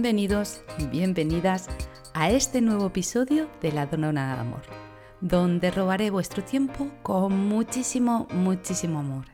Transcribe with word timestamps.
Bienvenidos, 0.00 0.60
bienvenidas 0.92 1.66
a 2.14 2.30
este 2.30 2.60
nuevo 2.60 2.86
episodio 2.86 3.48
de 3.60 3.72
La 3.72 3.86
Dona 3.86 4.12
de 4.12 4.40
Amor, 4.40 4.62
donde 5.20 5.72
robaré 5.72 6.10
vuestro 6.10 6.44
tiempo 6.44 6.86
con 7.02 7.36
muchísimo, 7.48 8.28
muchísimo 8.30 9.00
amor. 9.00 9.24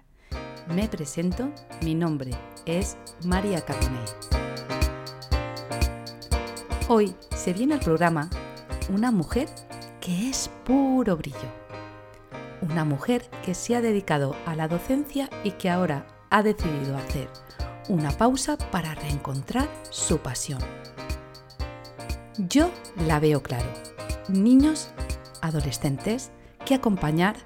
Me 0.75 0.89
presento, 0.89 1.51
mi 1.83 1.95
nombre 1.95 2.31
es 2.65 2.97
María 3.27 3.61
Carbonell. 3.61 4.09
Hoy 6.89 7.15
se 7.37 7.53
viene 7.53 7.75
al 7.75 7.81
programa 7.81 8.31
una 8.89 9.11
mujer 9.11 9.51
que 10.01 10.31
es 10.31 10.51
puro 10.65 11.19
brillo. 11.19 11.53
Una 12.63 12.87
mujer 12.87 13.29
que 13.45 13.53
se 13.53 13.77
ha 13.77 13.83
dedicado 13.83 14.35
a 14.47 14.57
la 14.57 14.67
docencia 14.67 15.29
y 15.45 15.51
que 15.51 15.69
ahora 15.69 16.07
ha 16.31 16.43
decidido 16.43 16.97
hacer 16.97 17.29
una 17.89 18.11
pausa 18.11 18.57
para 18.71 18.95
reencontrar 18.95 19.69
su 19.91 20.19
pasión. 20.19 20.61
Yo 22.39 22.71
la 23.07 23.21
veo 23.21 23.43
claro. 23.43 23.71
Niños, 24.29 24.91
adolescentes, 25.41 26.31
que 26.65 26.75
acompañar 26.75 27.37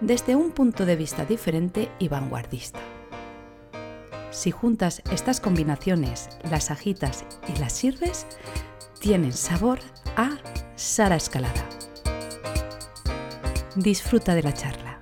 desde 0.00 0.36
un 0.36 0.52
punto 0.52 0.86
de 0.86 0.96
vista 0.96 1.24
diferente 1.24 1.90
y 1.98 2.08
vanguardista. 2.08 2.78
Si 4.30 4.50
juntas 4.50 5.02
estas 5.10 5.40
combinaciones, 5.40 6.28
las 6.50 6.70
agitas 6.70 7.24
y 7.48 7.58
las 7.58 7.72
sirves, 7.72 8.26
tienen 9.00 9.32
sabor 9.32 9.80
a 10.16 10.30
Sara 10.76 11.16
Escalada. 11.16 11.66
Disfruta 13.74 14.34
de 14.34 14.42
la 14.42 14.52
charla. 14.52 15.00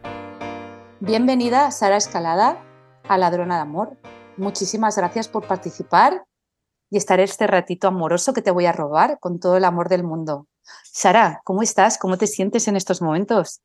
Bienvenida, 1.01 1.71
Sara 1.71 1.97
Escalada, 1.97 2.63
a 3.09 3.19
Ladrona 3.19 3.57
de 3.57 3.63
Amor. 3.63 3.97
Muchísimas 4.37 4.97
gracias 4.97 5.29
por 5.29 5.47
participar 5.47 6.25
y 6.91 6.99
estar 6.99 7.21
este 7.21 7.47
ratito 7.47 7.89
amoroso 7.89 8.35
que 8.35 8.43
te 8.43 8.51
voy 8.51 8.67
a 8.67 8.73
robar 8.73 9.19
con 9.19 9.41
todo 9.41 9.57
el 9.57 9.65
amor 9.65 9.89
del 9.89 10.05
mundo. 10.05 10.47
Sara, 10.85 11.41
¿cómo 11.45 11.63
estás? 11.63 11.97
¿Cómo 11.97 12.19
te 12.19 12.27
sientes 12.27 12.69
en 12.69 12.77
estos 12.77 13.01
momentos? 13.01 13.63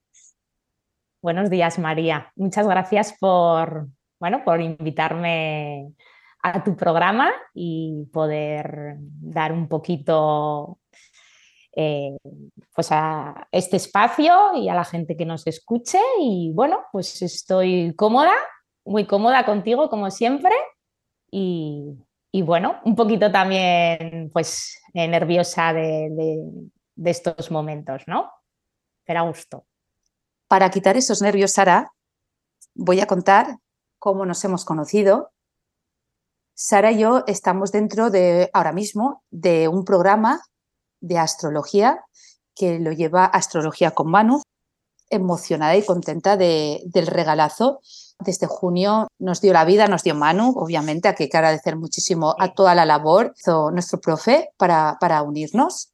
Buenos 1.21 1.49
días, 1.49 1.77
María. 1.77 2.31
Muchas 2.35 2.65
gracias 2.67 3.15
por, 3.19 3.87
bueno, 4.19 4.43
por 4.45 4.61
invitarme 4.61 5.93
a 6.41 6.63
tu 6.63 6.75
programa 6.75 7.31
y 7.53 8.07
poder 8.13 8.95
dar 8.97 9.51
un 9.51 9.67
poquito 9.67 10.79
eh, 11.75 12.17
pues 12.73 12.91
a 12.91 13.47
este 13.51 13.77
espacio 13.77 14.55
y 14.55 14.69
a 14.69 14.73
la 14.73 14.85
gente 14.85 15.15
que 15.15 15.25
nos 15.25 15.45
escuche. 15.47 15.99
Y 16.19 16.51
bueno, 16.53 16.79
pues 16.91 17.21
estoy 17.21 17.93
cómoda, 17.95 18.33
muy 18.85 19.05
cómoda 19.05 19.45
contigo 19.45 19.89
como 19.89 20.11
siempre. 20.11 20.53
Y, 21.31 21.97
bueno, 22.43 22.79
un 22.83 22.95
poquito 22.95 23.31
también 23.31 24.29
pues 24.33 24.79
eh, 24.93 25.07
nerviosa 25.07 25.73
de, 25.73 26.09
de 26.95 27.09
estos 27.09 27.51
momentos, 27.51 28.03
¿no? 28.07 28.31
Pero 29.05 29.19
a 29.19 29.23
gusto. 29.23 29.65
Para 30.47 30.69
quitar 30.69 30.97
esos 30.97 31.21
nervios, 31.21 31.51
Sara, 31.51 31.91
voy 32.75 32.99
a 32.99 33.07
contar 33.07 33.57
cómo 33.99 34.25
nos 34.25 34.43
hemos 34.43 34.65
conocido. 34.65 35.31
Sara 36.53 36.91
y 36.91 36.99
yo 36.99 37.23
estamos 37.27 37.71
dentro 37.71 38.09
de, 38.09 38.49
ahora 38.53 38.71
mismo, 38.71 39.23
de 39.31 39.67
un 39.67 39.85
programa 39.85 40.41
de 40.99 41.17
astrología 41.17 42.03
que 42.55 42.79
lo 42.79 42.91
lleva 42.91 43.25
Astrología 43.25 43.91
con 43.91 44.11
Manu, 44.11 44.41
emocionada 45.09 45.75
y 45.75 45.85
contenta 45.85 46.37
de, 46.37 46.81
del 46.85 47.07
regalazo. 47.07 47.79
Desde 48.23 48.47
junio 48.47 49.07
nos 49.19 49.41
dio 49.41 49.53
la 49.53 49.65
vida, 49.65 49.87
nos 49.87 50.03
dio 50.03 50.15
Manu, 50.15 50.53
obviamente, 50.55 51.07
a 51.07 51.15
que 51.15 51.23
hay 51.23 51.29
que 51.29 51.37
agradecer 51.37 51.75
muchísimo 51.75 52.35
a 52.39 52.53
toda 52.53 52.75
la 52.75 52.85
labor 52.85 53.33
hizo 53.37 53.71
nuestro 53.71 53.99
profe 53.99 54.51
para, 54.57 54.97
para 54.99 55.21
unirnos. 55.23 55.91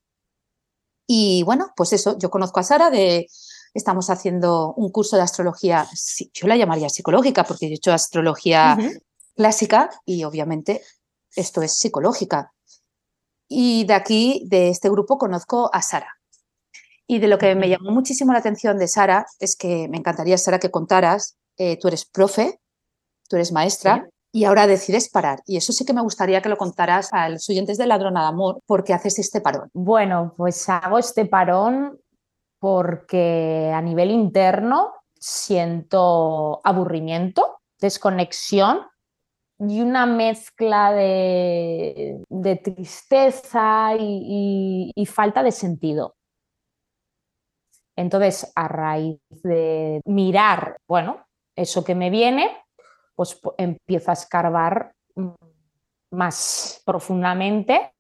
Y 1.08 1.44
bueno, 1.44 1.72
pues 1.76 1.94
eso, 1.94 2.18
yo 2.18 2.30
conozco 2.30 2.60
a 2.60 2.64
Sara 2.64 2.90
de, 2.90 3.28
estamos 3.74 4.10
haciendo 4.10 4.74
un 4.74 4.92
curso 4.92 5.16
de 5.16 5.22
astrología, 5.22 5.88
yo 6.34 6.48
la 6.48 6.58
llamaría 6.58 6.90
psicológica, 6.90 7.44
porque 7.44 7.68
he 7.68 7.74
hecho 7.74 7.94
astrología 7.94 8.78
clásica 9.36 9.90
y 10.06 10.24
obviamente 10.24 10.82
esto 11.36 11.62
es 11.62 11.78
psicológica. 11.78 12.52
Y 13.48 13.86
de 13.86 13.94
aquí, 13.94 14.44
de 14.48 14.70
este 14.70 14.90
grupo, 14.90 15.18
conozco 15.18 15.70
a 15.74 15.82
Sara. 15.82 16.18
Y 17.06 17.20
de 17.20 17.30
lo 17.30 17.38
que 17.38 17.56
me 17.56 17.70
llamó 17.70 17.92
muchísimo 17.92 18.34
la 18.34 18.40
atención 18.40 18.78
de 18.78 18.90
Sara 18.90 19.26
es 19.40 19.56
que 19.56 19.88
me 19.88 19.98
encantaría, 19.98 20.38
Sara, 20.38 20.60
que 20.60 20.72
contaras, 20.72 21.37
eh, 21.58 21.78
tú 21.80 21.88
eres 21.88 22.06
profe, 22.06 22.60
tú 23.28 23.36
eres 23.36 23.52
maestra, 23.52 24.08
y 24.32 24.46
ahora 24.46 24.68
decides 24.68 25.10
parar. 25.10 25.42
Y 25.46 25.58
eso 25.58 25.74
sí 25.74 25.86
que 25.86 25.94
me 25.94 26.02
gustaría 26.02 26.42
que 26.42 26.50
lo 26.50 26.58
contaras 26.58 27.10
a 27.12 27.30
los 27.30 27.50
oyentes 27.50 27.78
de 27.78 27.88
Ladrona 27.88 28.22
de 28.22 28.28
Amor, 28.28 28.62
porque 28.66 28.94
haces 28.94 29.20
este 29.20 29.42
parón. 29.42 29.70
Bueno, 29.74 30.34
pues 30.38 30.68
hago 30.70 31.00
este 31.00 31.26
parón 31.26 32.00
porque 32.60 33.72
a 33.74 33.82
nivel 33.82 34.12
interno 34.12 34.94
siento 35.20 36.62
aburrimiento, 36.64 37.60
desconexión 37.80 38.82
y 39.60 39.82
una 39.82 40.06
mezcla 40.06 40.92
de, 40.92 42.22
tristeza 42.64 43.96
y, 43.98 45.06
falta 45.08 45.42
de 45.42 45.52
sentido. 45.52 46.16
Entonces, 47.96 48.52
a 48.56 48.68
raíz 48.68 49.20
de 49.30 50.02
mirar, 50.06 50.78
bueno, 50.88 51.26
eso 51.58 51.84
que 51.84 51.96
me 51.96 52.10
viene, 52.10 52.50
pues 53.16 53.42
empiezo 53.58 54.12
a 54.12 54.14
escarbar 54.14 54.94
mm, 55.16 55.30
más 56.12 56.82
profundamente 56.86 57.94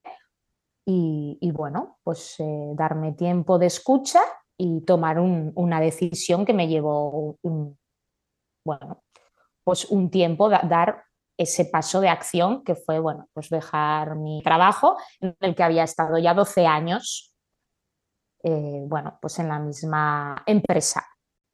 y, 0.89 1.51
bueno, 1.51 1.97
pues 2.01 2.39
eh, 2.39 2.71
darme 2.73 3.11
tiempo 3.11 3.59
de 3.59 3.65
escucha 3.65 4.21
y 4.57 4.85
tomar 4.85 5.19
una 5.19 5.81
decisión 5.81 6.45
que 6.45 6.53
me 6.53 6.69
llevó 6.69 7.37
un, 7.41 7.77
bueno, 8.65 9.03
pues 9.65 9.83
un 9.91 10.09
tiempo, 10.09 10.49
dar 10.49 11.03
ese 11.37 11.65
paso 11.65 11.99
de 11.99 12.07
acción 12.07 12.63
que 12.63 12.75
fue, 12.75 12.99
bueno, 12.99 13.27
pues 13.33 13.49
dejar 13.49 14.15
mi 14.15 14.41
trabajo 14.41 14.97
en 15.19 15.35
el 15.41 15.55
que 15.55 15.63
había 15.63 15.83
estado 15.83 16.17
ya 16.19 16.33
12 16.33 16.65
años, 16.65 17.33
eh, 18.43 18.83
bueno, 18.87 19.19
pues 19.21 19.39
en 19.39 19.49
la 19.49 19.59
misma 19.59 20.41
empresa. 20.45 21.05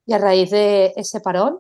Y 0.06 0.14
a 0.14 0.20
raíz 0.20 0.52
de 0.52 0.94
ese 0.96 1.22
parón, 1.22 1.60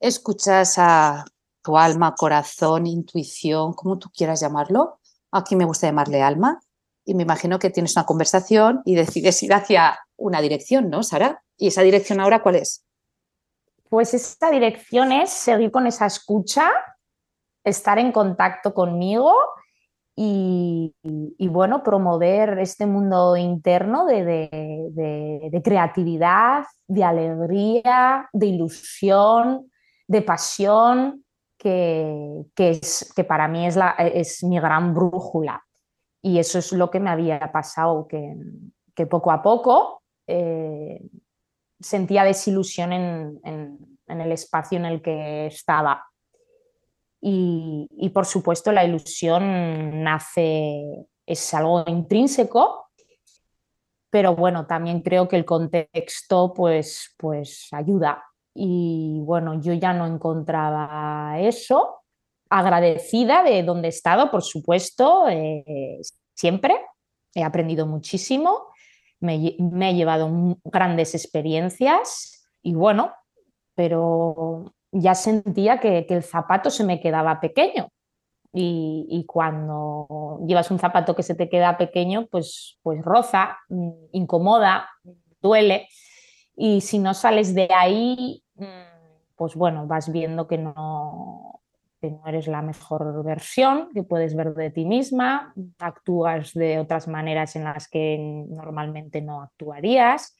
escuchas 0.00 0.74
a 0.78 1.24
tu 1.62 1.78
alma, 1.78 2.14
corazón, 2.14 2.86
intuición, 2.86 3.72
como 3.72 3.98
tú 3.98 4.10
quieras 4.14 4.40
llamarlo. 4.40 4.98
Aquí 5.32 5.56
me 5.56 5.64
gusta 5.64 5.86
llamarle 5.86 6.22
alma. 6.22 6.60
Y 7.06 7.14
me 7.14 7.22
imagino 7.22 7.58
que 7.58 7.70
tienes 7.70 7.96
una 7.96 8.06
conversación 8.06 8.82
y 8.84 8.94
decides 8.94 9.42
ir 9.42 9.52
hacia 9.52 9.98
una 10.16 10.40
dirección, 10.40 10.90
¿no, 10.90 11.02
Sara? 11.02 11.42
¿Y 11.56 11.68
esa 11.68 11.82
dirección 11.82 12.20
ahora 12.20 12.42
cuál 12.42 12.56
es? 12.56 12.84
Pues 13.88 14.14
esa 14.14 14.50
dirección 14.50 15.12
es 15.12 15.30
seguir 15.30 15.70
con 15.70 15.86
esa 15.86 16.06
escucha, 16.06 16.70
estar 17.62 17.98
en 17.98 18.10
contacto 18.10 18.74
conmigo 18.74 19.34
y, 20.16 20.94
bueno, 21.38 21.82
promover 21.82 22.58
este 22.58 22.86
mundo 22.86 23.36
interno 23.36 24.06
de 24.06 25.60
creatividad, 25.62 26.64
de 26.86 27.04
alegría, 27.04 28.28
de 28.32 28.46
ilusión, 28.46 29.70
de 30.06 30.22
pasión, 30.22 31.24
que, 31.58 32.44
es, 32.56 33.12
que 33.14 33.24
para 33.24 33.48
mí 33.48 33.66
es, 33.66 33.76
la, 33.76 33.90
es 33.90 34.42
mi 34.44 34.58
gran 34.58 34.94
brújula. 34.94 35.64
Y 36.22 36.38
eso 36.38 36.58
es 36.58 36.72
lo 36.72 36.90
que 36.90 37.00
me 37.00 37.10
había 37.10 37.52
pasado, 37.52 38.06
que, 38.06 38.34
que 38.94 39.06
poco 39.06 39.30
a 39.30 39.42
poco 39.42 40.02
eh, 40.26 41.02
sentía 41.80 42.24
desilusión 42.24 42.92
en, 42.92 43.40
en, 43.44 44.20
el 44.20 44.32
espacio 44.32 44.78
en 44.78 44.84
el 44.86 45.02
que 45.02 45.46
estaba. 45.46 46.06
Y, 47.20 47.88
y, 47.90 48.10
por 48.10 48.26
supuesto 48.26 48.70
la 48.70 48.84
ilusión 48.84 50.02
nace, 50.02 51.06
es 51.24 51.54
algo 51.54 51.84
intrínseco, 51.86 52.90
pero 54.10 54.36
bueno, 54.36 54.66
también 54.66 55.00
creo 55.00 55.26
que 55.26 55.36
el 55.36 55.46
contexto 55.46 56.52
pues, 56.52 57.14
pues 57.16 57.68
ayuda 57.72 58.22
y 58.54 59.20
bueno, 59.22 59.60
yo 59.60 59.72
ya 59.72 59.92
no 59.92 60.06
encontraba 60.06 61.38
eso. 61.40 62.02
Agradecida 62.48 63.42
de 63.42 63.64
donde 63.64 63.88
he 63.88 63.90
estado, 63.90 64.30
por 64.30 64.42
supuesto, 64.42 65.28
eh, 65.28 66.00
siempre. 66.34 66.74
He 67.34 67.42
aprendido 67.42 67.84
muchísimo, 67.84 68.68
me, 69.18 69.34
he 69.34 69.94
llevado 69.94 70.30
grandes 70.62 71.16
experiencias 71.16 72.46
y 72.62 72.74
bueno, 72.74 73.12
pero 73.74 74.72
ya 74.92 75.16
sentía 75.16 75.80
que, 75.80 76.06
el 76.08 76.22
zapato 76.22 76.70
se 76.70 76.84
me 76.84 77.00
quedaba 77.00 77.40
pequeño. 77.40 77.88
Y, 78.56 79.24
cuando 79.26 80.38
llevas 80.46 80.70
un 80.70 80.78
zapato 80.78 81.16
que 81.16 81.24
se 81.24 81.34
te 81.34 81.48
queda 81.48 81.76
pequeño, 81.76 82.28
pues, 82.30 82.78
pues 82.84 83.02
roza, 83.02 83.58
mm, 83.68 83.90
incomoda, 84.12 84.88
duele. 85.42 85.88
Y 86.56 86.80
si 86.80 87.00
no 87.00 87.14
sales 87.14 87.52
de 87.52 87.68
ahí, 87.74 88.43
pues 89.36 89.54
bueno, 89.54 89.86
vas 89.86 90.10
viendo 90.12 90.46
que 90.46 90.58
no, 90.58 91.60
eres 92.26 92.46
la 92.46 92.62
mejor 92.62 93.24
versión 93.24 93.88
que 93.94 94.02
puedes 94.02 94.34
ver 94.36 94.54
de 94.54 94.70
ti 94.70 94.84
misma, 94.84 95.54
actúas 95.78 96.52
de 96.52 96.78
otras 96.78 97.08
maneras 97.08 97.56
en 97.56 97.64
las 97.64 97.88
que 97.88 98.44
normalmente 98.48 99.20
no 99.20 99.42
actuarías 99.42 100.36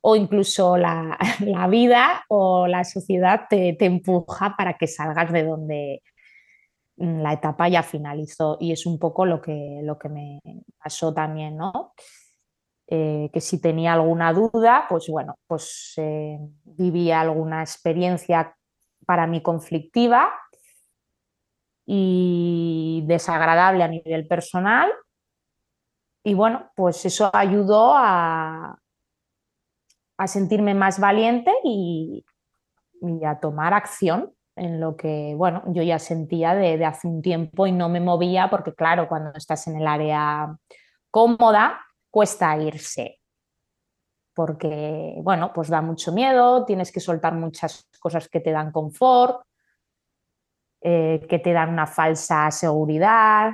o 0.00 0.16
incluso 0.16 0.76
la, 0.76 1.18
vida 1.70 2.24
o 2.28 2.66
la 2.66 2.84
sociedad 2.84 3.42
te, 3.48 3.74
te, 3.74 3.86
empuja 3.86 4.54
para 4.56 4.74
que 4.74 4.86
salgas 4.86 5.32
de 5.32 5.44
donde 5.44 6.02
la 6.96 7.32
etapa 7.32 7.68
ya 7.68 7.82
finalizó 7.82 8.56
y 8.60 8.72
es 8.72 8.86
un 8.86 8.98
poco 8.98 9.24
lo 9.24 9.40
que, 9.40 9.80
lo 9.82 9.98
que 9.98 10.08
me 10.08 10.40
pasó 10.82 11.12
también, 11.14 11.56
¿no? 11.56 11.92
Eh, 12.90 13.28
que 13.34 13.40
si 13.42 13.60
tenía 13.60 13.92
alguna 13.92 14.32
duda, 14.32 14.86
pues 14.88 15.08
bueno, 15.08 15.36
pues 15.46 15.92
eh, 15.98 16.38
vivía 16.64 17.20
alguna 17.20 17.60
experiencia 17.60 18.56
para 19.04 19.26
mí 19.26 19.42
conflictiva 19.42 20.32
y 21.84 23.04
desagradable 23.06 23.84
a 23.84 23.88
nivel 23.88 24.26
personal. 24.26 24.90
Y 26.24 26.32
bueno, 26.32 26.70
pues 26.74 27.04
eso 27.04 27.30
ayudó 27.34 27.94
a, 27.94 28.78
a 30.18 30.26
sentirme 30.26 30.74
más 30.74 30.98
valiente 30.98 31.52
y, 31.64 32.24
a 33.24 33.38
tomar 33.38 33.74
acción 33.74 34.32
en 34.56 34.80
lo 34.80 34.96
que, 34.96 35.34
bueno, 35.36 35.62
yo 35.68 35.84
ya 35.84 36.00
sentía 36.00 36.54
de, 36.54 36.84
hace 36.84 37.06
un 37.06 37.22
tiempo 37.22 37.68
y 37.68 37.72
no 37.72 37.88
me 37.88 38.00
movía 38.00 38.50
porque, 38.50 38.74
claro, 38.74 39.08
cuando 39.08 39.30
estás 39.34 39.68
en 39.68 39.76
el 39.76 39.86
área 39.86 40.56
cómoda, 41.12 41.78
cuesta 42.18 42.56
irse. 42.56 43.20
Porque, 44.34 45.14
bueno, 45.22 45.52
pues 45.54 45.68
da 45.68 45.80
mucho 45.80 46.10
miedo, 46.10 46.64
tienes 46.64 46.90
que 46.90 46.98
soltar 46.98 47.32
muchas 47.34 47.88
cosas 48.00 48.28
que 48.28 48.40
te 48.40 48.50
dan 48.50 48.72
confort, 48.72 49.46
eh, 50.80 51.24
que 51.28 51.38
te 51.38 51.52
dan 51.52 51.68
una 51.68 51.86
falsa 51.86 52.50
seguridad, 52.50 53.52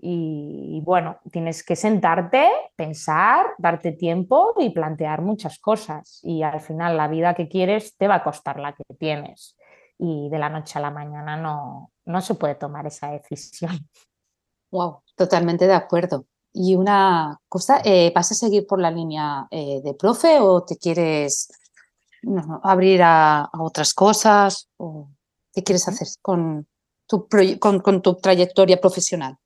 y, 0.00 0.80
bueno, 0.84 1.20
tienes 1.30 1.62
que 1.62 1.76
sentarte, 1.76 2.48
pensar, 2.74 3.46
darte 3.58 3.92
tiempo 3.92 4.54
y 4.58 4.70
plantear 4.70 5.22
muchas 5.22 5.60
cosas. 5.60 6.18
Y 6.24 6.42
al 6.42 6.60
final 6.60 6.96
la 6.96 7.06
vida 7.06 7.34
que 7.34 7.48
quieres 7.48 7.96
te 7.96 8.08
va 8.08 8.16
a 8.16 8.24
costar 8.24 8.58
la 8.58 8.72
que 8.72 8.82
tienes. 8.98 9.56
Y 9.98 10.28
de 10.30 10.38
la 10.40 10.48
noche 10.48 10.80
a 10.80 10.82
la 10.82 10.90
mañana 10.90 11.36
no, 11.36 11.92
no 12.06 12.20
se 12.22 12.34
puede 12.34 12.56
tomar 12.56 12.88
esa 12.88 13.12
decisión. 13.12 13.88
Wow, 14.72 15.02
totalmente 15.16 15.66
de 15.66 15.74
acuerdo. 15.74 16.26
Y 16.60 16.74
una 16.74 17.40
cosa, 17.48 17.80
eh, 17.84 18.10
¿vas 18.12 18.32
a 18.32 18.34
seguir 18.34 18.66
por 18.66 18.80
la 18.80 18.90
línea 18.90 19.46
eh, 19.48 19.80
de 19.80 19.94
profe 19.94 20.40
o 20.40 20.64
te 20.64 20.76
quieres 20.76 21.52
abrir 22.64 23.00
a, 23.04 23.48
otras 23.60 23.94
cosas? 23.94 24.68
¿O 24.76 25.08
¿Qué 25.54 25.62
quieres 25.62 25.86
hacer 25.86 26.08
con 26.20 26.66
tu, 27.06 27.28
con 27.60 28.02
tu 28.02 28.14
trayectoria 28.16 28.80
profesional? 28.80 29.36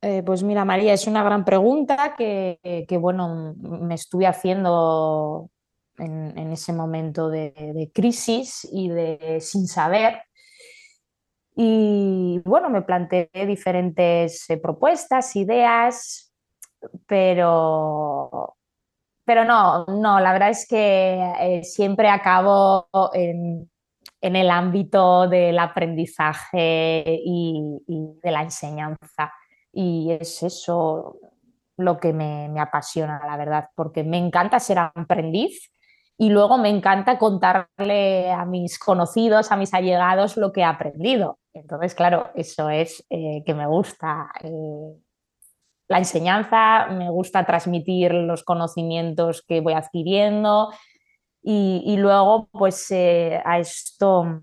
Eh, 0.00 0.22
pues 0.24 0.44
mira, 0.44 0.64
María, 0.64 0.92
es 0.92 1.08
una 1.08 1.24
gran 1.24 1.44
pregunta 1.44 2.14
que, 2.16 2.86
bueno, 3.00 3.56
me 3.58 3.96
estuve 3.96 4.28
haciendo 4.28 5.50
en, 5.98 6.52
ese 6.52 6.72
momento 6.72 7.30
de, 7.30 7.90
crisis 7.92 8.68
y 8.70 8.90
de 8.90 9.40
sin 9.40 9.66
saber. 9.66 10.22
Y 11.54 12.40
bueno, 12.44 12.68
me 12.70 12.82
planteé 12.82 13.30
diferentes 13.46 14.48
eh, 14.50 14.56
propuestas, 14.56 15.36
ideas, 15.36 16.32
pero, 17.06 18.56
pero 19.24 19.44
no, 19.44 19.84
no, 19.86 20.20
la 20.20 20.32
verdad 20.32 20.50
es 20.50 20.66
que 20.68 21.34
eh, 21.40 21.62
siempre 21.62 22.08
acabo 22.08 22.88
en, 23.12 23.70
el 24.20 24.50
ámbito 24.50 25.28
del 25.28 25.58
aprendizaje 25.58 27.04
y 27.06 27.78
de 27.86 28.30
la 28.30 28.42
enseñanza 28.42 29.32
y 29.74 30.12
es 30.12 30.42
eso 30.42 31.18
lo 31.76 31.98
que 31.98 32.12
me, 32.12 32.48
apasiona, 32.60 33.20
la 33.26 33.36
verdad, 33.36 33.68
porque 33.74 34.04
me 34.04 34.18
encanta 34.18 34.60
ser 34.60 34.78
aprendiz 34.78 35.70
y 36.16 36.30
luego 36.30 36.58
me 36.58 36.68
encanta 36.68 37.18
contarle 37.18 38.30
a 38.30 38.44
mis 38.44 38.78
conocidos, 38.78 39.50
a 39.50 39.56
mis 39.56 39.74
allegados 39.74 40.36
lo 40.36 40.52
que 40.52 40.60
he 40.60 40.64
aprendido. 40.64 41.38
Entonces, 41.54 41.94
claro, 41.94 42.30
eso 42.34 42.68
es 42.68 43.06
eh, 43.08 43.42
que 43.46 43.54
me 43.54 43.66
gusta. 43.66 44.30
Eh, 44.42 44.98
la 45.88 45.98
enseñanza, 45.98 46.88
me 46.88 47.10
gusta 47.10 47.44
transmitir 47.46 48.12
los 48.12 48.42
conocimientos 48.42 49.42
que 49.46 49.60
voy 49.60 49.74
adquiriendo 49.74 50.70
y, 51.42 51.96
luego, 51.98 52.48
pues 52.50 52.90
eh, 52.90 53.40
a 53.44 53.58
esto 53.58 54.42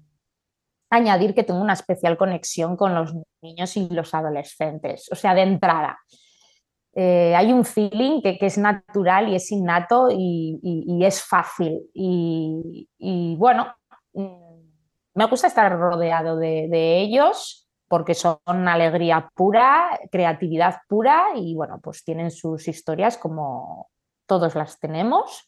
añadir 0.92 1.34
que 1.34 1.44
tengo 1.44 1.60
una 1.60 1.74
especial 1.74 2.16
conexión 2.16 2.78
con 2.78 2.94
los 2.94 3.14
niños 3.42 3.76
y 3.76 3.90
los 3.90 4.14
adolescentes, 4.14 5.10
o 5.12 5.16
sea, 5.16 5.34
de 5.34 5.42
entrada. 5.42 5.98
Hay 6.94 7.52
un 7.52 7.66
feeling 7.66 8.22
que, 8.22 8.38
es 8.40 8.58
natural 8.58 9.30
y 9.30 9.36
es 9.36 9.52
innato 9.52 10.10
y, 10.12 11.00
es 11.04 11.24
fácil. 11.24 11.90
Y, 11.94 13.36
bueno, 13.38 13.74
me 15.14 15.26
gusta 15.26 15.48
estar 15.48 15.72
rodeado 15.78 16.38
de, 16.38 17.00
ellos 17.02 17.68
porque 17.88 18.14
son 18.14 18.40
alegría 18.48 19.30
pura, 19.36 20.00
creatividad 20.12 20.78
pura 20.88 21.28
y 21.36 21.56
bueno, 21.56 21.80
pues 21.82 22.04
tienen 22.06 22.32
sus 22.32 22.68
historias 22.68 23.18
como 23.18 23.90
todos 24.26 24.56
las 24.56 24.80
tenemos. 24.80 25.48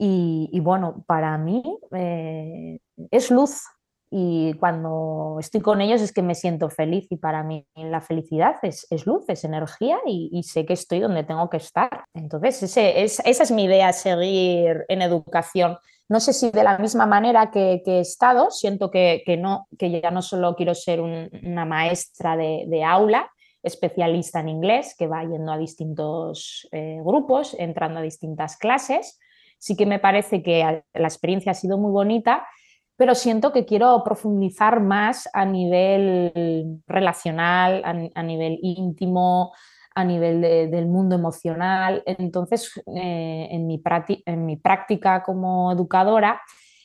Y, 0.00 0.60
bueno, 0.60 1.02
para 1.08 1.36
mí 1.38 1.62
eh, 1.90 2.78
es 3.10 3.32
luz, 3.32 3.64
y 4.10 4.54
cuando 4.54 5.36
estoy 5.38 5.60
con 5.60 5.82
ellos 5.82 6.00
es 6.00 6.12
que 6.12 6.22
me 6.22 6.34
siento 6.34 6.70
feliz 6.70 7.06
y 7.10 7.16
para 7.16 7.42
mí 7.42 7.66
la 7.74 8.00
felicidad 8.00 8.56
es, 8.62 8.86
luz, 9.04 9.24
es 9.28 9.44
energía 9.44 9.98
y, 10.06 10.42
sé 10.44 10.64
que 10.64 10.72
estoy 10.72 11.00
donde 11.00 11.24
tengo 11.24 11.50
que 11.50 11.58
estar. 11.58 12.04
Entonces, 12.14 12.62
es, 12.76 13.20
esa 13.24 13.42
es 13.42 13.50
mi 13.50 13.64
idea, 13.64 13.92
seguir 13.92 14.86
en 14.88 15.02
educación. 15.02 15.76
No 16.08 16.20
sé 16.20 16.32
si 16.32 16.50
de 16.50 16.64
la 16.64 16.78
misma 16.78 17.06
manera 17.06 17.50
que, 17.50 17.82
he 17.84 18.00
estado, 18.00 18.50
siento 18.50 18.90
que, 18.90 19.22
no, 19.38 19.68
que 19.78 20.00
ya 20.00 20.10
no 20.10 20.22
solo 20.22 20.56
quiero 20.56 20.74
ser 20.74 21.00
una 21.00 21.64
maestra 21.66 22.36
de, 22.36 22.84
aula, 22.84 23.30
especialista 23.62 24.40
en 24.40 24.48
inglés, 24.48 24.94
que 24.98 25.06
va 25.06 25.22
yendo 25.22 25.52
a 25.52 25.58
distintos 25.58 26.66
eh, 26.72 26.98
grupos, 27.04 27.54
entrando 27.58 28.00
a 28.00 28.02
distintas 28.02 28.56
clases. 28.56 29.18
Sí 29.58 29.76
que 29.76 29.84
me 29.84 29.98
parece 29.98 30.42
que 30.42 30.82
la 30.94 31.08
experiencia 31.08 31.52
ha 31.52 31.54
sido 31.54 31.76
muy 31.76 31.90
bonita, 31.90 32.46
pero 32.98 33.14
siento 33.14 33.52
que 33.52 33.64
quiero 33.64 34.02
profundizar 34.02 34.80
más 34.80 35.28
a 35.32 35.44
nivel 35.44 36.82
relacional, 36.88 37.82
a, 37.84 38.22
nivel 38.24 38.58
íntimo, 38.60 39.52
a 39.98 40.04
nivel 40.04 40.40
del 40.40 40.86
mundo 40.86 41.16
emocional. 41.16 42.04
Entonces, 42.06 42.70
eh, 42.94 43.48
en, 43.50 43.66
mi 43.66 44.56
práctica 44.56 45.24
como 45.24 45.72
educadora, 45.72 46.40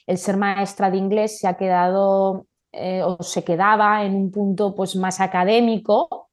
el 0.08 0.18
ser 0.18 0.36
maestra 0.38 0.90
de 0.90 0.98
inglés 0.98 1.38
se 1.40 1.48
ha 1.48 1.56
quedado 1.56 2.48
eh, 2.72 3.04
o 3.04 3.22
se 3.22 3.44
quedaba 3.44 4.04
en 4.04 4.16
un 4.16 4.32
punto 4.32 4.74
pues, 4.74 4.96
más 4.96 5.22
académico. 5.22 6.32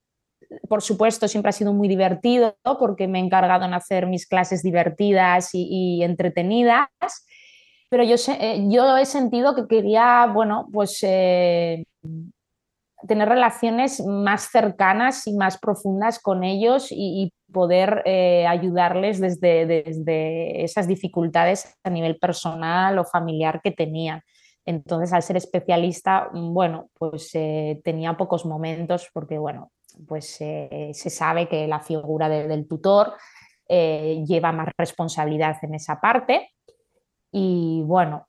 Por 0.69 0.81
supuesto, 0.81 1.29
siempre 1.29 1.51
ha 1.51 1.53
sido 1.53 1.75
muy 1.75 1.87
divertido 1.87 2.57
porque 2.79 3.07
me 3.07 3.21
he 3.21 3.23
encargado 3.23 3.67
en 3.67 3.75
hacer 3.75 4.07
mis 4.07 4.27
clases 4.27 4.63
divertidas 4.63 5.51
y, 5.53 6.03
entretenidas 6.03 6.89
pero 7.91 8.05
yo, 8.05 8.15
eh, 8.39 8.67
yo 8.69 8.97
he 8.97 9.05
sentido 9.05 9.53
que 9.57 9.67
quería, 9.67 10.27
bueno, 10.33 10.69
pues 10.73 11.05
tener 13.07 13.29
relaciones 13.29 14.01
más 14.05 14.51
cercanas 14.51 15.27
y 15.27 15.35
más 15.35 15.59
profundas 15.59 16.19
con 16.19 16.45
ellos 16.45 16.89
y, 16.91 17.33
poder 17.53 18.05
eh, 18.07 18.47
ayudarles 18.47 19.21
desde, 19.21 19.67
desde 19.67 20.63
esas 20.63 20.87
dificultades 20.87 21.77
a 21.83 21.91
nivel 21.91 22.17
personal 22.17 22.97
o 23.01 23.05
familiar 23.05 23.61
que 23.61 23.73
tenían. 23.73 24.23
Entonces, 24.65 25.13
al 25.13 25.25
ser 25.25 25.37
especialista, 25.37 26.31
bueno, 26.33 26.91
pues 26.97 27.33
tenía 27.83 28.17
pocos 28.17 28.47
momentos 28.47 29.11
porque, 29.13 29.37
bueno, 29.37 29.73
pues 30.07 30.27
se 30.37 31.11
sabe 31.11 31.49
que 31.49 31.67
la 31.67 31.81
figura 31.81 32.29
del 32.29 32.69
tutor 32.69 33.15
lleva 33.69 34.53
más 34.53 34.69
responsabilidad 34.79 35.57
en 35.63 35.75
esa 35.75 36.01
parte 36.01 36.51
y 37.33 37.83
bueno, 37.85 38.29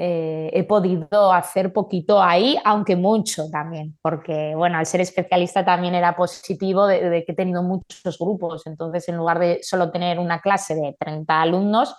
eh, 0.00 0.50
he 0.52 0.62
podido 0.62 1.32
hacer 1.32 1.72
poquito 1.72 2.22
ahí, 2.22 2.56
aunque 2.64 2.94
mucho 2.94 3.50
también, 3.50 3.98
porque 4.00 4.54
bueno, 4.54 4.78
al 4.78 4.86
ser 4.86 5.00
especialista 5.00 5.64
también 5.64 5.96
era 5.96 6.14
positivo 6.14 6.86
de, 6.86 7.24
que 7.24 7.32
he 7.32 7.34
tenido 7.34 7.64
muchos 7.64 8.16
grupos, 8.16 8.64
entonces 8.68 9.08
en 9.08 9.16
lugar 9.16 9.40
de 9.40 9.58
solo 9.62 9.90
tener 9.90 10.20
una 10.20 10.40
clase 10.40 10.76
de 10.76 10.96
30 11.00 11.42
alumnos, 11.42 11.96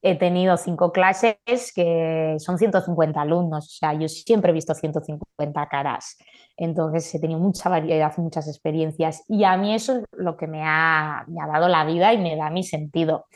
he 0.00 0.14
tenido 0.16 0.56
cinco 0.56 0.92
clases 0.92 1.38
que 1.74 2.36
son 2.38 2.56
150 2.56 3.20
alumnos, 3.20 3.66
o 3.66 3.78
sea, 3.78 3.94
yo 3.94 4.08
siempre 4.08 4.52
he 4.52 4.54
visto 4.54 4.72
150 4.72 5.68
caras, 5.68 6.18
entonces 6.56 7.12
he 7.16 7.18
tenido 7.18 7.40
mucha 7.40 7.68
variedad, 7.68 8.16
muchas 8.18 8.46
experiencias. 8.46 9.24
Y 9.26 9.42
a 9.42 9.56
mí 9.56 9.74
eso 9.74 9.96
es 9.96 10.04
lo 10.12 10.36
que 10.36 10.46
me 10.46 10.62
ha, 10.62 11.24
me 11.26 11.42
ha 11.42 11.48
dado 11.48 11.68
la 11.68 11.84
vida 11.84 12.12
y 12.12 12.18
me 12.18 12.36
da 12.36 12.48
mi 12.50 12.62
sentido. 12.62 13.26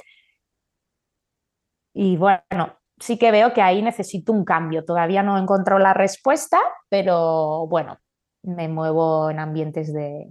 Y 1.93 2.17
bueno, 2.17 2.79
sí 2.99 3.19
que 3.19 3.31
veo 3.31 3.53
que 3.53 3.63
ahí 3.63 3.83
necesito 3.83 4.33
un 4.33 4.45
cambio. 4.45 4.85
Todavía 4.85 5.23
no 5.23 5.37
he 5.37 5.41
encontrado 5.41 5.81
la 5.81 5.95
respuesta, 5.95 6.59
pero 6.89 7.67
bueno, 7.67 7.99
me 8.43 8.69
muevo 8.69 9.31
en 9.31 9.39
ambientes 9.39 9.93
de, 9.93 10.29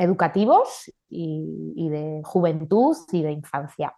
educativos 0.00 0.90
y, 1.08 1.88
de 1.90 2.22
juventud 2.24 2.96
y 3.12 3.22
de 3.22 3.32
infancia. 3.32 3.94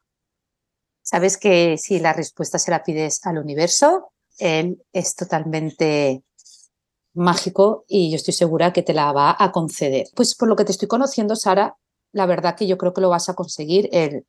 Sabes 1.00 1.37
que 1.37 1.76
si 1.78 2.00
la 2.00 2.12
respuesta 2.12 2.58
se 2.58 2.70
la 2.70 2.82
pides 2.82 3.25
al 3.25 3.38
universo, 3.38 4.12
él 4.38 4.82
es 4.92 5.14
totalmente 5.14 6.25
mágico 7.14 7.84
y 7.87 8.11
yo 8.11 8.16
estoy 8.16 8.34
segura 8.34 8.72
que 8.72 8.82
te 8.82 8.94
la 8.94 9.12
va 9.12 9.37
a 9.38 9.52
conceder. 9.52 10.06
Pues 10.14 10.34
por 10.34 10.49
lo 10.49 10.56
que 10.56 10.64
te 10.64 10.72
estoy 10.72 10.88
conociendo, 10.88 11.37
Sara, 11.37 11.76
la 12.12 12.26
verdad 12.26 12.56
que 12.56 12.66
yo 12.66 12.78
creo 12.78 12.92
que 12.92 13.00
lo 13.00 13.11
vas 13.11 13.28
a 13.28 13.34
conseguir, 13.34 13.88
el 13.92 14.26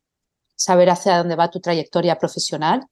saber 0.54 0.90
hacia 0.90 1.18
dónde 1.18 1.36
va 1.36 1.50
tu 1.50 1.60
trayectoria 1.60 2.18
profesional. 2.18 2.86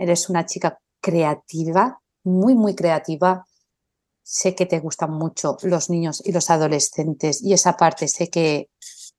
Eres 0.00 0.30
una 0.30 0.46
chica 0.46 0.80
creativa, 0.98 2.00
muy, 2.24 2.54
muy 2.54 2.74
creativa, 2.74 3.46
sé 4.22 4.54
que 4.54 4.64
te 4.64 4.80
gustan 4.80 5.12
mucho 5.12 5.58
los 5.62 5.90
niños 5.90 6.22
y 6.24 6.32
los 6.32 6.48
adolescentes 6.48 7.42
y 7.42 7.52
esa 7.52 7.76
parte 7.76 8.08
sé 8.08 8.30
que 8.30 8.70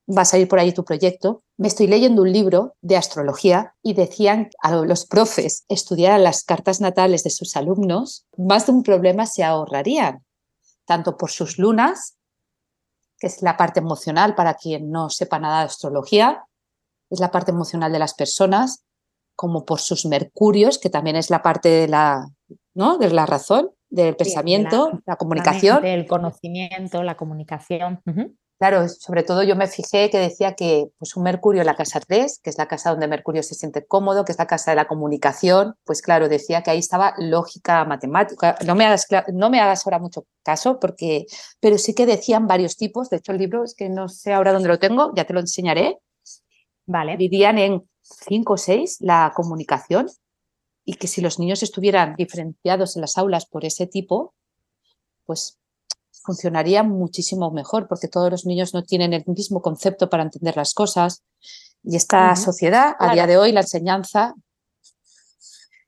va 0.09 0.23
a 0.23 0.25
salir 0.25 0.47
por 0.47 0.57
ahí 0.57 0.73
tu 0.73 0.83
proyecto. 0.83 1.43
Me 1.57 1.67
estoy 1.67 1.85
leyendo 1.85 2.23
un 2.23 2.31
libro 2.31 2.73
de 2.81 2.97
astrología 2.97 3.75
y 3.83 3.93
decían 3.93 4.49
a 4.63 4.71
los 4.71 5.05
profes 5.05 5.65
estudiaran 5.69 6.23
las 6.23 6.43
cartas 6.43 6.81
natales 6.81 7.23
de 7.23 7.29
sus 7.29 7.55
alumnos, 7.55 8.25
más 8.35 8.65
de 8.65 8.71
un 8.71 8.81
problema 8.81 9.27
se 9.27 9.43
ahorrarían, 9.43 10.25
tanto 10.85 11.15
por 11.15 11.29
sus 11.29 11.59
lunas, 11.59 12.15
que 13.19 13.27
es 13.27 13.43
la 13.43 13.55
parte 13.55 13.81
emocional 13.81 14.33
para 14.33 14.55
quien 14.55 14.89
no 14.89 15.11
sepa 15.11 15.37
nada 15.37 15.59
de 15.59 15.65
astrología, 15.65 16.43
es 17.11 17.19
la 17.19 17.29
parte 17.29 17.51
emocional 17.51 17.91
de 17.91 17.99
las 17.99 18.15
personas, 18.15 18.83
como 19.41 19.65
por 19.65 19.79
sus 19.79 20.05
mercurios, 20.05 20.77
que 20.77 20.91
también 20.91 21.15
es 21.15 21.31
la 21.31 21.41
parte 21.41 21.67
de 21.67 21.87
la, 21.87 22.27
¿no? 22.75 22.99
de 22.99 23.09
la 23.09 23.25
razón, 23.25 23.71
del 23.89 24.15
pensamiento, 24.15 25.01
la, 25.03 25.15
comunicación. 25.15 25.83
El 25.83 26.05
conocimiento, 26.05 27.01
la 27.01 27.17
comunicación. 27.17 28.03
Claro, 28.59 28.87
sobre 28.87 29.23
todo 29.23 29.41
yo 29.41 29.55
me 29.55 29.65
fijé 29.65 30.11
que 30.11 30.19
decía 30.19 30.53
que 30.53 30.89
pues 30.99 31.15
un 31.15 31.23
Mercurio 31.23 31.61
en 31.61 31.65
la 31.65 31.75
casa 31.75 31.99
3, 31.99 32.39
que 32.43 32.51
es 32.51 32.59
la 32.59 32.67
casa 32.67 32.91
donde 32.91 33.07
Mercurio 33.07 33.41
se 33.41 33.55
siente 33.55 33.83
cómodo, 33.83 34.25
que 34.25 34.31
es 34.31 34.37
la 34.37 34.45
casa 34.45 34.69
de 34.69 34.75
la 34.75 34.85
comunicación, 34.85 35.73
pues 35.85 36.03
claro, 36.03 36.29
decía 36.29 36.61
que 36.61 36.69
ahí 36.69 36.77
estaba 36.77 37.15
lógica 37.17 37.83
matemática. 37.85 38.59
No 38.67 38.75
me 38.75 38.85
hagas, 38.85 39.07
no 39.33 39.49
me 39.49 39.59
hagas 39.59 39.87
ahora 39.87 39.97
mucho 39.97 40.27
caso, 40.43 40.79
porque, 40.79 41.25
pero 41.59 41.79
sí 41.79 41.95
que 41.95 42.05
decían 42.05 42.45
varios 42.45 42.77
tipos. 42.77 43.09
De 43.09 43.17
hecho, 43.17 43.31
el 43.31 43.39
libro 43.39 43.63
es 43.63 43.73
que 43.73 43.89
no 43.89 44.07
sé 44.07 44.33
ahora 44.33 44.53
dónde 44.53 44.67
lo 44.67 44.77
tengo, 44.77 45.11
ya 45.15 45.25
te 45.25 45.33
lo 45.33 45.39
enseñaré. 45.39 45.97
Vale. 46.85 47.17
Dirían 47.17 47.57
en 47.57 47.83
cinco 48.25 48.53
o 48.53 48.57
seis 48.57 48.97
la 48.99 49.31
comunicación, 49.35 50.07
y 50.83 50.95
que 50.95 51.07
si 51.07 51.21
los 51.21 51.39
niños 51.39 51.63
estuvieran 51.63 52.15
diferenciados 52.15 52.95
en 52.95 53.01
las 53.01 53.17
aulas 53.17 53.45
por 53.45 53.65
ese 53.65 53.87
tipo, 53.87 54.33
pues 55.25 55.59
funcionaría 56.23 56.83
muchísimo 56.83 57.51
mejor, 57.51 57.87
porque 57.87 58.07
todos 58.07 58.29
los 58.29 58.45
niños 58.45 58.73
no 58.73 58.83
tienen 58.83 59.13
el 59.13 59.23
mismo 59.25 59.61
concepto 59.61 60.09
para 60.09 60.23
entender 60.23 60.55
las 60.55 60.73
cosas. 60.73 61.23
Y 61.83 61.95
esta 61.95 62.35
sociedad, 62.35 62.95
a 62.99 63.13
día 63.13 63.27
de 63.27 63.37
hoy, 63.37 63.51
la 63.51 63.61
enseñanza 63.61 64.35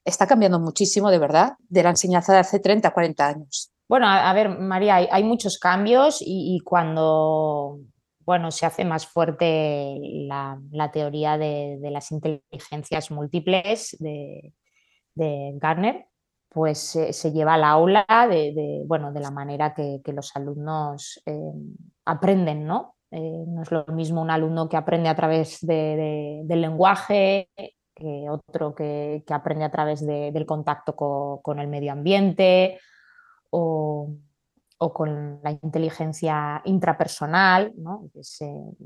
está 0.06 0.27
cambiando 0.27 0.60
muchísimo, 0.60 1.12
de 1.12 1.20
verdad, 1.20 1.53
de 1.70 1.84
la 1.84 1.92
enseñanza 1.92 2.34
de 2.34 2.39
hace 2.39 2.60
30, 2.60 2.92
40 2.92 3.27
años. 3.27 3.72
Bueno, 3.88 4.08
a, 4.08 4.34
ver, 4.34 4.50
María, 4.50 4.96
hay, 4.96 5.24
muchos 5.24 5.60
cambios 5.60 6.18
y, 6.22 6.60
cuando 6.65 7.80
bueno, 8.25 8.51
se 8.51 8.65
hace 8.65 8.86
más 8.86 9.08
fuerte 9.08 9.98
la, 10.27 10.60
teoría 10.92 11.38
de, 11.38 11.80
las 11.82 12.12
inteligencias 12.12 13.12
múltiples, 13.12 13.98
de, 14.00 14.53
de 15.15 15.53
Garner, 15.56 16.08
pues 16.50 16.98
se 17.10 17.32
lleva 17.32 17.56
al 17.56 17.63
aula 17.63 18.06
de, 18.30 18.84
bueno, 18.86 19.12
de 19.12 19.20
la 19.20 19.32
manera 19.32 19.74
que, 19.74 20.01
los 20.13 20.36
alumnos 20.36 21.22
eh, 21.25 21.53
aprenden, 22.06 22.65
¿no? 22.68 22.96
Eh, 23.10 23.44
no 23.48 23.62
es 23.62 23.72
lo 23.72 23.86
mismo 23.88 24.22
un 24.22 24.32
alumno 24.32 24.70
que 24.70 24.77
aprende 24.77 25.10
a 25.10 25.15
través 25.15 25.60
del 25.62 26.48
lenguaje 26.48 27.50
que 27.94 28.27
otro 28.30 28.74
que, 28.74 29.24
aprende 29.30 29.65
a 29.65 29.72
través 29.72 30.06
del 30.06 30.46
contacto 30.46 30.96
con, 30.96 31.60
el 31.60 31.68
medio 31.68 31.92
ambiente 31.92 32.80
o, 33.50 34.10
o 34.77 34.94
con 34.94 35.39
la 35.44 35.51
inteligencia 35.51 36.62
intrapersonal, 36.65 37.74
¿no? 37.77 38.10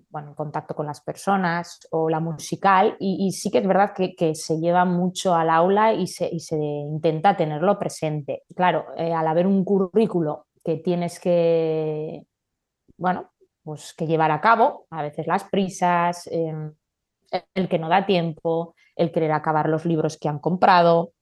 bueno, 0.10 0.30
el 0.30 0.36
contacto 0.36 0.76
con 0.76 0.86
las 0.86 1.02
personas, 1.02 1.80
o 1.92 2.10
la 2.10 2.20
musical, 2.20 2.96
y, 3.00 3.32
sí 3.32 3.50
que 3.50 3.60
es 3.60 3.68
verdad 3.68 3.94
que, 3.96 4.36
se 4.36 4.60
lleva 4.60 4.86
mucho 4.86 5.34
al 5.34 5.50
aula 5.50 5.94
y 5.94 6.08
se, 6.08 6.30
intenta 6.32 7.36
tenerlo 7.36 7.80
presente. 7.80 8.44
Claro, 8.56 8.86
eh, 8.96 9.14
al 9.14 9.28
haber 9.28 9.48
un 9.48 9.64
currículo 9.64 10.48
que 10.64 10.78
tienes 10.78 11.20
que, 11.20 12.24
bueno, 12.98 13.32
pues 13.64 13.94
que 13.94 14.08
llevar 14.08 14.32
a 14.32 14.42
cabo, 14.42 14.86
a 14.90 15.02
veces 15.02 15.28
las 15.28 15.46
prisas, 15.46 16.28
em, 16.32 16.74
el 17.54 17.68
que 17.68 17.80
no 17.80 17.90
da 17.90 18.06
tiempo, 18.06 18.76
el 18.96 19.12
querer 19.12 19.32
acabar 19.32 19.70
los 19.70 19.86
libros 19.86 20.18
que 20.18 20.30
han 20.30 20.40
comprado, 20.40 21.14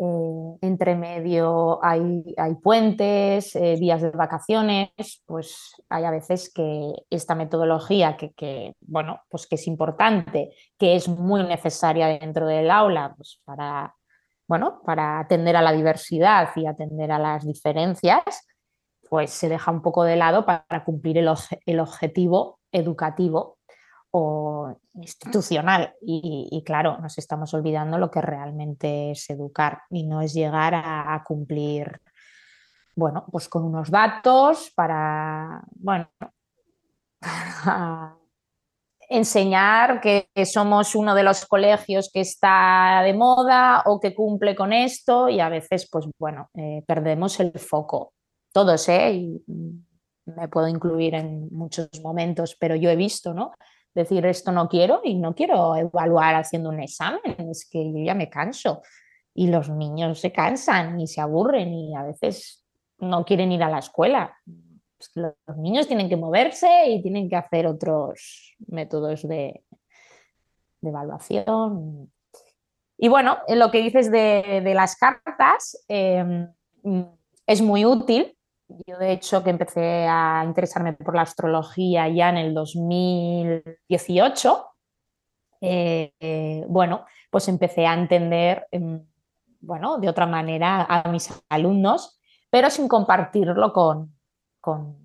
eh, 0.00 0.58
entre 0.62 0.94
medio 0.94 1.84
hay, 1.84 2.22
puentes, 2.62 3.56
eh, 3.56 3.76
días 3.76 4.00
de 4.00 4.10
vacaciones, 4.10 4.90
pues 5.26 5.74
hay 5.88 6.04
a 6.04 6.10
veces 6.12 6.52
que 6.54 6.92
esta 7.10 7.34
metodología 7.34 8.16
que, 8.16 8.74
bueno, 8.80 9.20
pues 9.28 9.48
que 9.48 9.56
es 9.56 9.66
importante, 9.66 10.50
que 10.78 10.94
es 10.94 11.08
muy 11.08 11.42
necesaria 11.42 12.06
dentro 12.06 12.46
del 12.46 12.70
aula 12.70 13.14
pues 13.16 13.40
para, 13.44 13.94
bueno, 14.46 14.80
para 14.84 15.18
atender 15.18 15.56
a 15.56 15.62
la 15.62 15.72
diversidad 15.72 16.50
y 16.54 16.66
atender 16.66 17.10
a 17.10 17.18
las 17.18 17.44
diferencias, 17.44 18.22
pues 19.10 19.30
se 19.30 19.48
deja 19.48 19.72
un 19.72 19.82
poco 19.82 20.04
de 20.04 20.16
lado 20.16 20.46
para 20.46 20.84
cumplir 20.84 21.18
el 21.18 21.80
objetivo 21.80 22.60
educativo 22.70 23.57
o 24.10 24.74
institucional. 24.94 25.94
Y, 26.00 26.62
claro, 26.64 26.98
nos 26.98 27.18
estamos 27.18 27.52
olvidando 27.54 27.98
lo 27.98 28.10
que 28.10 28.20
realmente 28.20 29.12
es 29.12 29.28
educar 29.30 29.82
y 29.90 30.06
no 30.06 30.20
es 30.20 30.34
llegar 30.34 30.74
a, 30.74 31.22
cumplir, 31.26 32.00
bueno, 32.94 33.26
pues 33.30 33.48
con 33.48 33.64
unos 33.64 33.90
datos 33.90 34.72
para, 34.74 35.62
bueno, 35.70 36.08
enseñar 39.08 40.00
que, 40.00 40.28
somos 40.44 40.94
uno 40.94 41.14
de 41.14 41.22
los 41.22 41.46
colegios 41.46 42.10
que 42.12 42.20
está 42.20 43.02
de 43.04 43.14
moda 43.14 43.82
o 43.86 44.00
que 44.00 44.14
cumple 44.14 44.54
con 44.54 44.72
esto 44.72 45.28
y 45.28 45.40
a 45.40 45.48
veces, 45.48 45.88
pues 45.90 46.06
bueno, 46.18 46.50
eh, 46.54 46.82
perdemos 46.86 47.40
el 47.40 47.52
foco. 47.58 48.12
Todos, 48.52 48.88
¿eh? 48.88 49.12
Y 49.12 49.44
me 50.24 50.48
puedo 50.48 50.68
incluir 50.68 51.14
en 51.14 51.48
muchos 51.50 51.88
momentos, 52.02 52.56
pero 52.58 52.76
yo 52.76 52.90
he 52.90 52.96
visto, 52.96 53.34
¿no? 53.34 53.52
Decir 53.98 54.24
esto 54.26 54.52
no 54.52 54.68
quiero 54.68 55.00
y 55.02 55.16
no 55.16 55.34
quiero 55.34 55.76
evaluar 55.76 56.36
haciendo 56.36 56.70
un 56.70 56.80
examen, 56.80 57.20
es 57.50 57.68
que 57.68 57.92
yo 57.92 57.98
ya 57.98 58.14
me 58.14 58.30
canso 58.30 58.82
y 59.34 59.48
los 59.48 59.68
niños 59.68 60.20
se 60.20 60.32
cansan 60.32 61.00
y 61.00 61.06
se 61.06 61.20
aburren 61.20 61.72
y 61.72 61.94
a 61.94 62.04
veces 62.04 62.64
no 62.98 63.24
quieren 63.24 63.52
ir 63.52 63.62
a 63.62 63.68
la 63.68 63.78
escuela. 63.78 64.36
Pues 64.96 65.10
los 65.14 65.56
niños 65.56 65.86
tienen 65.86 66.08
que 66.08 66.16
moverse 66.16 66.68
y 66.88 67.02
tienen 67.02 67.28
que 67.28 67.36
hacer 67.36 67.66
otros 67.66 68.56
métodos 68.66 69.26
de, 69.26 69.62
evaluación. 70.82 72.12
Y 72.96 73.08
bueno, 73.08 73.38
lo 73.48 73.70
que 73.70 73.82
dices 73.82 74.10
de, 74.10 74.72
las 74.74 74.96
cartas 74.96 75.84
em, 75.88 76.48
es 77.46 77.62
muy 77.62 77.84
útil 77.84 78.37
yo, 78.86 78.98
de 78.98 79.12
hecho, 79.12 79.42
que 79.42 79.50
empecé 79.50 80.06
a 80.08 80.42
interesarme 80.44 80.92
por 80.92 81.14
la 81.14 81.22
astrología 81.22 82.08
ya 82.08 82.28
en 82.28 82.36
el 82.36 82.54
2018, 82.54 84.66
eh, 85.60 86.12
eh, 86.20 86.64
bueno, 86.68 87.04
pues 87.30 87.48
empecé 87.48 87.86
a 87.86 87.94
entender, 87.94 88.66
em, 88.70 89.04
bueno, 89.60 89.98
de 89.98 90.08
otra 90.08 90.26
manera 90.26 90.86
a 90.88 91.10
mis 91.10 91.30
alumnos, 91.48 92.20
pero 92.50 92.70
sin 92.70 92.88
compartirlo 92.88 93.72
con, 93.72 94.14
con, 94.60 94.96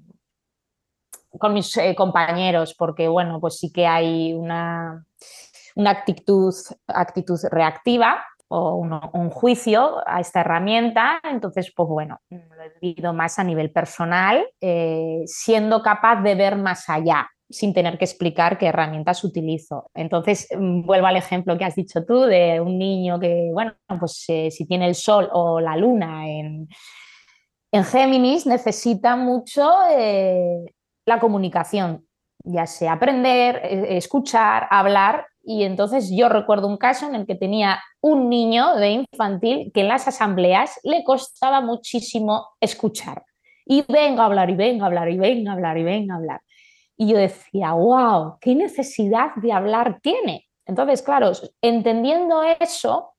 mis 1.51 1.75
eh, 1.77 1.95
compañeros, 1.95 2.75
porque, 2.77 3.07
bueno, 3.07 3.39
pues 3.39 3.57
sí 3.57 3.71
que 3.71 3.87
hay 3.87 4.33
una, 4.33 5.05
una 5.75 5.89
actitud, 5.89 6.53
actitud 6.87 7.39
reactiva 7.49 8.23
o 8.55 8.75
un, 8.75 9.29
juicio 9.31 9.97
a 10.05 10.19
esta 10.19 10.41
herramienta. 10.41 11.19
Entonces, 11.23 11.73
pues 11.75 11.89
bueno, 11.89 12.19
lo 12.29 12.63
he 12.63 12.71
vivido 12.79 13.11
más 13.11 13.39
a 13.39 13.43
nivel 13.43 13.71
personal, 13.71 14.45
eh, 14.61 15.23
siendo 15.25 15.81
capaz 15.81 16.21
de 16.21 16.35
ver 16.35 16.55
más 16.55 16.87
allá 16.87 17.27
sin 17.49 17.73
tener 17.73 17.97
que 17.97 18.05
explicar 18.05 18.57
qué 18.57 18.67
herramientas 18.67 19.23
utilizo. 19.23 19.89
Entonces, 19.95 20.47
mm, 20.55 20.85
vuelvo 20.85 21.07
al 21.07 21.17
ejemplo 21.17 21.57
que 21.57 21.65
has 21.65 21.75
dicho 21.75 22.05
tú 22.05 22.21
de 22.21 22.61
un 22.61 22.77
niño 22.77 23.19
que, 23.19 23.49
bueno, 23.51 23.73
pues 23.99 24.23
eh, 24.27 24.49
si 24.51 24.65
tiene 24.67 24.87
el 24.87 24.95
sol 24.95 25.29
o 25.33 25.59
la 25.59 25.75
luna 25.75 26.29
en, 26.29 26.67
en 27.71 27.83
Géminis, 27.83 28.45
necesita 28.45 29.15
mucho 29.15 29.71
eh, 29.91 30.63
la 31.05 31.19
comunicación, 31.19 32.05
ya 32.43 32.67
sea 32.67 32.93
aprender, 32.93 33.61
escuchar, 33.63 34.67
hablar 34.69 35.25
y 35.43 35.63
entonces 35.63 36.09
yo 36.09 36.29
recuerdo 36.29 36.67
un 36.67 36.77
caso 36.77 37.05
en 37.05 37.15
el 37.15 37.25
que 37.25 37.35
tenía 37.35 37.81
un 38.01 38.29
niño 38.29 38.75
de 38.75 38.91
infantil 38.91 39.71
que 39.73 39.81
en 39.81 39.89
las 39.89 40.07
asambleas 40.07 40.79
le 40.83 41.03
costaba 41.03 41.59
muchísimo 41.59 42.47
escuchar. 42.61 43.23
Y 43.65 43.83
venga 43.87 44.23
a 44.23 44.25
hablar, 44.27 44.49
y 44.49 44.55
venga 44.55 44.85
a 44.85 44.87
hablar, 44.87 45.09
y 45.09 45.17
venga 45.17 45.51
a 45.51 45.53
hablar, 45.55 45.77
y 45.77 45.83
venga 45.83 46.13
a 46.13 46.17
hablar. 46.17 46.41
Y 46.95 47.07
yo 47.07 47.17
decía, 47.17 47.73
wow, 47.73 48.37
qué 48.39 48.55
necesidad 48.55 49.35
de 49.35 49.51
hablar 49.51 49.99
tiene. 50.01 50.47
Entonces, 50.65 51.01
claro, 51.01 51.31
entendiendo 51.61 52.43
eso, 52.59 53.13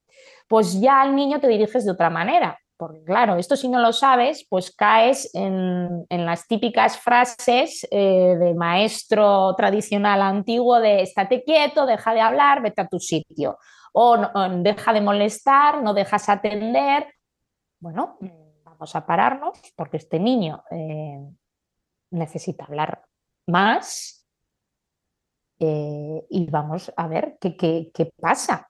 pues 0.49 0.81
ya 0.81 1.03
al 1.03 1.15
niño 1.15 1.41
te 1.41 1.49
diriges 1.49 1.85
de 1.85 1.93
otra 1.93 2.09
manera. 2.09 2.59
Porque 2.77 3.05
claro, 3.05 3.37
esto 3.37 3.57
si 3.57 3.69
no 3.69 3.81
lo 3.81 3.93
sabes, 3.93 4.47
pues 4.49 4.75
caes 4.75 5.31
en, 5.35 6.07
las 6.11 6.47
típicas 6.49 6.99
frases 6.99 7.87
eh, 7.91 8.37
de 8.39 8.55
maestro 8.55 9.55
tradicional 9.57 10.23
antiguo 10.23 10.81
de 10.81 11.03
estate 11.03 11.45
quieto, 11.45 11.87
deja 11.87 12.15
de 12.15 12.21
hablar, 12.21 12.63
vete 12.63 12.83
a 12.83 12.89
tu 12.89 12.99
sitio. 12.99 13.59
O, 13.93 14.17
deja 14.59 14.93
de 14.93 15.01
molestar, 15.01 15.83
no 15.83 15.95
dejas 15.95 16.29
atender. 16.29 17.15
Bueno, 17.79 18.19
vamos 18.65 18.97
a 18.97 19.07
pararnos 19.07 19.61
porque 19.77 19.99
este 19.99 20.19
niño 20.19 20.65
eh, 20.71 21.21
necesita 22.11 22.65
hablar 22.65 23.05
más 23.47 24.27
eh, 25.61 26.27
y 26.29 26.51
vamos 26.51 26.93
a 26.97 27.07
ver 27.07 27.39
qué, 27.41 28.13
pasa. 28.21 28.69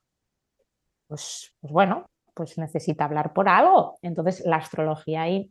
Pues, 1.07 1.53
pues, 1.59 1.73
bueno, 1.73 2.05
pues 2.35 2.57
necesita 2.57 3.05
hablar 3.05 3.33
por 3.33 3.49
algo. 3.49 3.97
Entonces 4.01 4.43
la 4.45 4.57
astrología 4.57 5.23
ahí 5.23 5.49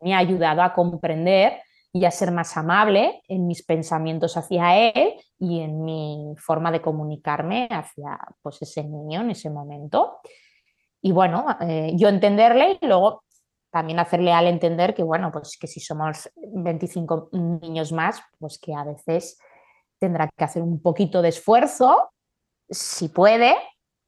me 0.00 0.14
ha 0.14 0.18
ayudado 0.18 0.62
a 0.62 0.74
comprender 0.74 1.60
y 1.92 2.04
a 2.04 2.10
ser 2.10 2.32
más 2.32 2.56
amable 2.56 3.22
en 3.28 3.46
mis 3.46 3.64
pensamientos 3.64 4.36
hacia 4.36 4.76
él 4.76 5.14
y 5.38 5.60
en 5.60 5.82
mi 5.84 6.34
forma 6.36 6.72
de 6.72 6.82
comunicarme 6.82 7.68
hacia 7.70 8.18
pues, 8.42 8.60
ese 8.62 8.82
niño 8.82 9.20
en 9.20 9.30
ese 9.30 9.48
momento. 9.48 10.18
Y 11.00 11.12
bueno, 11.12 11.46
eh, 11.60 11.92
yo 11.94 12.08
entenderle 12.08 12.78
y 12.80 12.86
luego 12.86 13.22
también 13.70 14.00
hacerle 14.00 14.32
al 14.32 14.46
entender 14.48 14.94
que, 14.94 15.02
bueno, 15.02 15.30
pues 15.30 15.56
que 15.60 15.66
si 15.68 15.78
somos 15.78 16.30
25 16.36 17.30
niños 17.32 17.92
más, 17.92 18.20
pues 18.38 18.58
que 18.58 18.74
a 18.74 18.84
veces 18.84 19.38
tendrá 19.98 20.28
que 20.36 20.44
hacer 20.44 20.62
un 20.62 20.80
poquito 20.80 21.22
de 21.22 21.28
esfuerzo, 21.28 22.10
si 22.68 23.08
puede. 23.08 23.54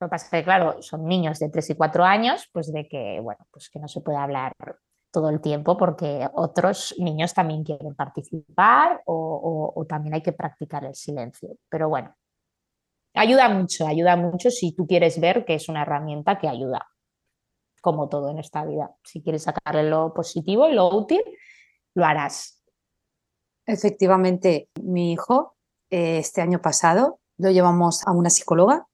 Lo 0.00 0.08
que 0.08 0.10
pasa 0.10 0.26
es 0.26 0.30
que, 0.30 0.44
claro, 0.44 0.82
son 0.82 1.04
niños 1.04 1.38
de 1.38 1.48
3 1.48 1.70
y 1.70 1.74
4 1.74 2.04
años, 2.04 2.48
pues 2.52 2.72
de 2.72 2.86
que, 2.86 3.18
bueno, 3.20 3.46
pues 3.50 3.70
que 3.70 3.78
no 3.78 3.88
se 3.88 4.00
puede 4.00 4.18
hablar 4.18 4.52
todo 5.10 5.30
el 5.30 5.40
tiempo 5.40 5.78
porque 5.78 6.28
otros 6.34 6.94
niños 6.98 7.32
también 7.32 7.64
quieren 7.64 7.94
participar 7.94 9.02
o, 9.06 9.72
o 9.74 9.86
también 9.86 10.14
hay 10.14 10.22
que 10.22 10.32
practicar 10.32 10.84
el 10.84 10.94
silencio. 10.94 11.56
Pero 11.70 11.88
bueno, 11.88 12.14
ayuda 13.14 13.48
mucho, 13.48 13.86
ayuda 13.86 14.16
mucho 14.16 14.50
si 14.50 14.72
tú 14.72 14.86
quieres 14.86 15.18
ver 15.18 15.44
que 15.46 15.54
es 15.54 15.68
una 15.70 15.82
herramienta 15.82 16.38
que 16.38 16.48
ayuda 16.48 16.86
como 17.80 18.08
todo 18.08 18.30
en 18.30 18.40
esta 18.40 18.64
vida. 18.64 18.94
Si 19.04 19.22
quieres 19.22 19.44
sacarle 19.44 19.88
lo 19.88 20.12
positivo 20.12 20.68
y 20.68 20.74
lo 20.74 20.94
útil, 20.94 21.22
lo 21.94 22.04
harás. 22.04 22.62
Efectivamente, 23.64 24.70
mi 24.82 25.12
hijo 25.12 25.56
eh, 25.88 26.18
este 26.18 26.40
año 26.40 26.60
pasado 26.60 27.20
lo 27.38 27.50
llevamos 27.50 28.06
a 28.06 28.10
una 28.10 28.28
psicóloga 28.28 28.86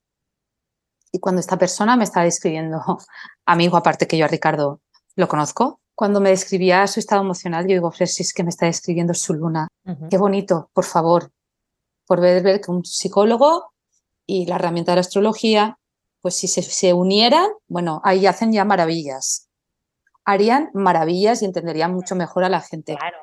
y 1.13 1.21
cuando 1.21 1.41
esta 1.41 1.59
persona 1.59 1.97
me 1.97 2.05
estaba 2.05 2.25
describiendo 2.25 2.81
a 3.47 3.57
mi 3.57 3.65
hijo, 3.65 3.77
aparte 3.77 4.07
que 4.07 4.19
yo 4.19 4.25
a 4.25 4.29
Ricardo 4.29 4.81
lo 5.15 5.29
conozco, 5.29 5.81
cuando 5.95 6.21
me 6.21 6.31
describía 6.31 6.87
su 6.87 6.99
estado 7.01 7.23
emocional, 7.23 7.67
yo 7.67 7.75
digo, 7.75 7.93
si 7.93 8.23
es 8.23 8.33
que 8.33 8.43
me 8.43 8.49
está 8.49 8.67
describiendo 8.67 9.13
su 9.13 9.35
luna. 9.35 9.69
Qué 10.11 10.17
bonito, 10.17 10.71
por 10.73 10.85
favor, 10.85 11.31
por 12.07 12.21
ver, 12.21 12.43
ver 12.43 12.61
que 12.61 12.71
un 12.71 12.85
psicólogo 12.85 13.73
y 14.27 14.47
la 14.47 14.57
herramienta 14.57 14.93
de 14.93 14.97
la 14.97 15.01
astrología 15.03 15.79
pues 16.23 16.37
si 16.37 16.47
se, 16.47 16.95
unieran, 16.95 17.49
bueno, 17.67 18.01
ahí 18.05 18.27
hacen 18.27 18.53
ya 18.53 18.65
maravillas. 18.65 19.51
Harían 20.25 20.71
maravillas 20.73 21.43
y 21.43 21.47
entenderían 21.47 21.93
mucho 21.93 22.15
mejor 22.15 22.45
a 22.45 22.49
la 22.49 22.61
gente. 22.61 22.97
Claro. 22.97 23.19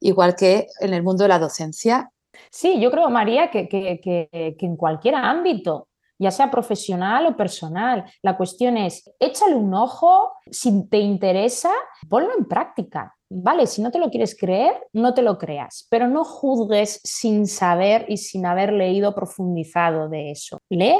Igual 0.00 0.36
que 0.36 0.66
en 0.80 0.92
el 0.92 1.02
mundo 1.02 1.24
de 1.24 1.28
la 1.28 1.38
docencia. 1.38 2.10
Sí, 2.50 2.78
yo 2.80 2.90
creo, 2.90 3.08
María, 3.08 3.50
que, 3.50 3.66
que, 3.66 4.28
en 4.30 4.76
cualquier 4.76 5.14
ámbito, 5.14 5.88
ya 6.18 6.30
sea 6.30 6.50
profesional 6.50 7.26
o 7.26 7.36
personal. 7.36 8.04
La 8.22 8.36
cuestión 8.36 8.76
es, 8.76 9.10
échale 9.18 9.54
un 9.54 9.74
ojo, 9.74 10.32
si 10.50 10.88
te 10.88 10.98
interesa, 10.98 11.70
ponlo 12.08 12.36
en 12.36 12.46
práctica. 12.46 13.14
Vale, 13.28 13.66
si 13.66 13.82
no 13.82 13.90
te 13.90 13.98
lo 13.98 14.08
quieres 14.08 14.36
creer, 14.38 14.86
no 14.92 15.12
te 15.12 15.22
lo 15.22 15.36
creas, 15.36 15.86
pero 15.90 16.06
no 16.06 16.24
juzgues 16.24 17.00
sin 17.02 17.46
saber 17.46 18.06
y 18.08 18.18
sin 18.18 18.46
haber 18.46 18.72
leído 18.72 19.14
profundizado 19.14 20.08
de 20.08 20.30
eso. 20.30 20.58
Lee 20.70 20.96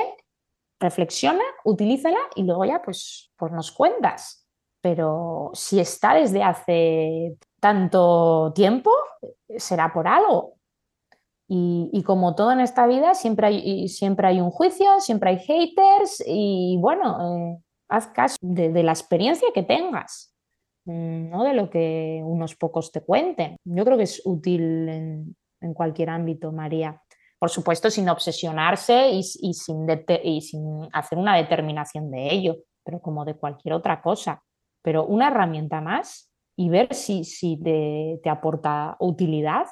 reflexiona, 0.81 1.43
utilízala 1.65 2.19
y 2.35 2.43
luego 2.43 2.65
ya 2.65 2.83
pues, 2.83 3.31
pues 3.37 3.53
nos 3.53 3.71
cuentas. 3.73 4.47
Pero 4.81 5.51
si 5.55 5.81
está 5.81 6.15
desde 6.15 6.43
hace 6.43 7.37
tanto 7.61 8.53
tiempo, 8.55 8.91
será 9.57 9.93
por 9.93 10.07
algo. 10.07 10.56
Y, 11.49 12.03
como 12.05 12.35
todo 12.35 12.51
en 12.51 12.61
esta 12.61 12.89
vida, 12.89 13.15
siempre 13.15 13.47
hay, 13.47 13.89
siempre 13.89 14.27
hay 14.27 14.41
un 14.41 14.51
juicio, 14.51 14.99
siempre 14.99 15.31
hay 15.31 15.39
haters 15.39 16.23
y 16.27 16.77
bueno, 16.81 17.19
eh, 17.21 17.63
haz 17.89 18.09
caso 18.09 18.37
de, 18.41 18.83
la 18.83 18.91
experiencia 18.91 19.47
que 19.55 19.63
tengas, 19.63 20.35
mm, 20.87 21.31
no 21.31 21.45
de 21.45 21.55
lo 21.55 21.71
que 21.71 22.21
unos 22.25 22.57
pocos 22.57 22.91
te 22.91 23.01
cuenten. 23.01 23.57
Yo 23.65 23.85
creo 23.85 23.97
que 23.97 24.05
es 24.05 24.23
útil 24.25 24.89
en 24.89 25.75
cualquier 25.75 26.11
ámbito, 26.11 26.51
María. 26.51 27.01
Por 27.39 27.51
supuesto, 27.51 27.91
sin 27.91 28.09
obsesionarse 28.09 29.11
y, 29.11 29.23
sin 29.23 29.87
y 30.23 30.41
sin 30.41 30.89
hacer 30.93 31.19
una 31.19 31.37
determinación 31.37 32.11
de 32.11 32.33
ello, 32.33 32.57
pero 32.83 33.01
como 33.01 33.25
de 33.25 33.35
cualquier 33.35 33.75
otra 33.75 34.01
cosa. 34.01 34.43
Pero 34.83 35.05
una 35.05 35.29
herramienta 35.29 35.81
más 35.81 36.31
y 36.57 36.71
ver 36.71 36.95
si, 36.95 37.25
si 37.25 37.61
te, 37.63 38.21
te 38.23 38.31
aporta 38.31 38.97
utilidad, 39.01 39.67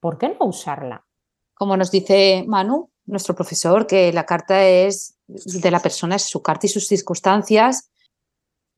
¿por 0.00 0.18
qué 0.18 0.28
no 0.28 0.46
usarla? 0.46 1.06
Como 1.54 1.76
nos 1.76 1.90
dice 1.90 2.44
Manu, 2.46 2.90
nuestro 3.06 3.34
profesor, 3.34 3.86
que 3.86 4.12
la 4.12 4.24
carta 4.24 4.66
es 4.66 5.18
de 5.26 5.70
la 5.70 5.80
persona, 5.80 6.16
es 6.16 6.22
su 6.22 6.42
carta 6.42 6.66
y 6.66 6.70
sus 6.70 6.86
circunstancias. 6.86 7.90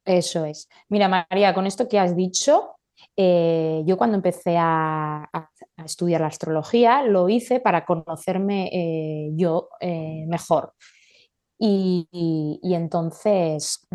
Eso 0.04 0.44
es. 0.44 0.68
Mira, 0.88 1.08
María, 1.08 1.54
con 1.54 1.66
esto 1.66 1.88
que 1.88 1.98
has 1.98 2.16
dicho, 2.16 2.76
eh, 3.16 3.82
yo 3.84 3.96
cuando 3.96 4.16
empecé 4.16 4.56
a, 4.58 5.28
estudiar 5.84 6.20
la 6.20 6.28
astrología 6.28 7.02
lo 7.02 7.28
hice 7.28 7.58
para 7.58 7.84
conocerme 7.84 8.70
eh, 8.72 9.30
yo 9.34 9.68
eh, 9.80 10.24
mejor. 10.28 10.74
Y, 11.58 12.58
entonces, 12.62 13.86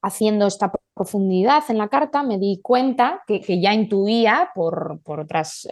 haciendo 0.00 0.46
esta 0.46 0.70
profundidad 0.94 1.62
en 1.68 1.78
la 1.78 1.88
carta, 1.88 2.22
me 2.22 2.38
di 2.38 2.60
cuenta 2.62 3.22
que, 3.26 3.60
ya 3.60 3.74
intuía 3.74 4.50
por, 4.54 5.00
otras, 5.04 5.68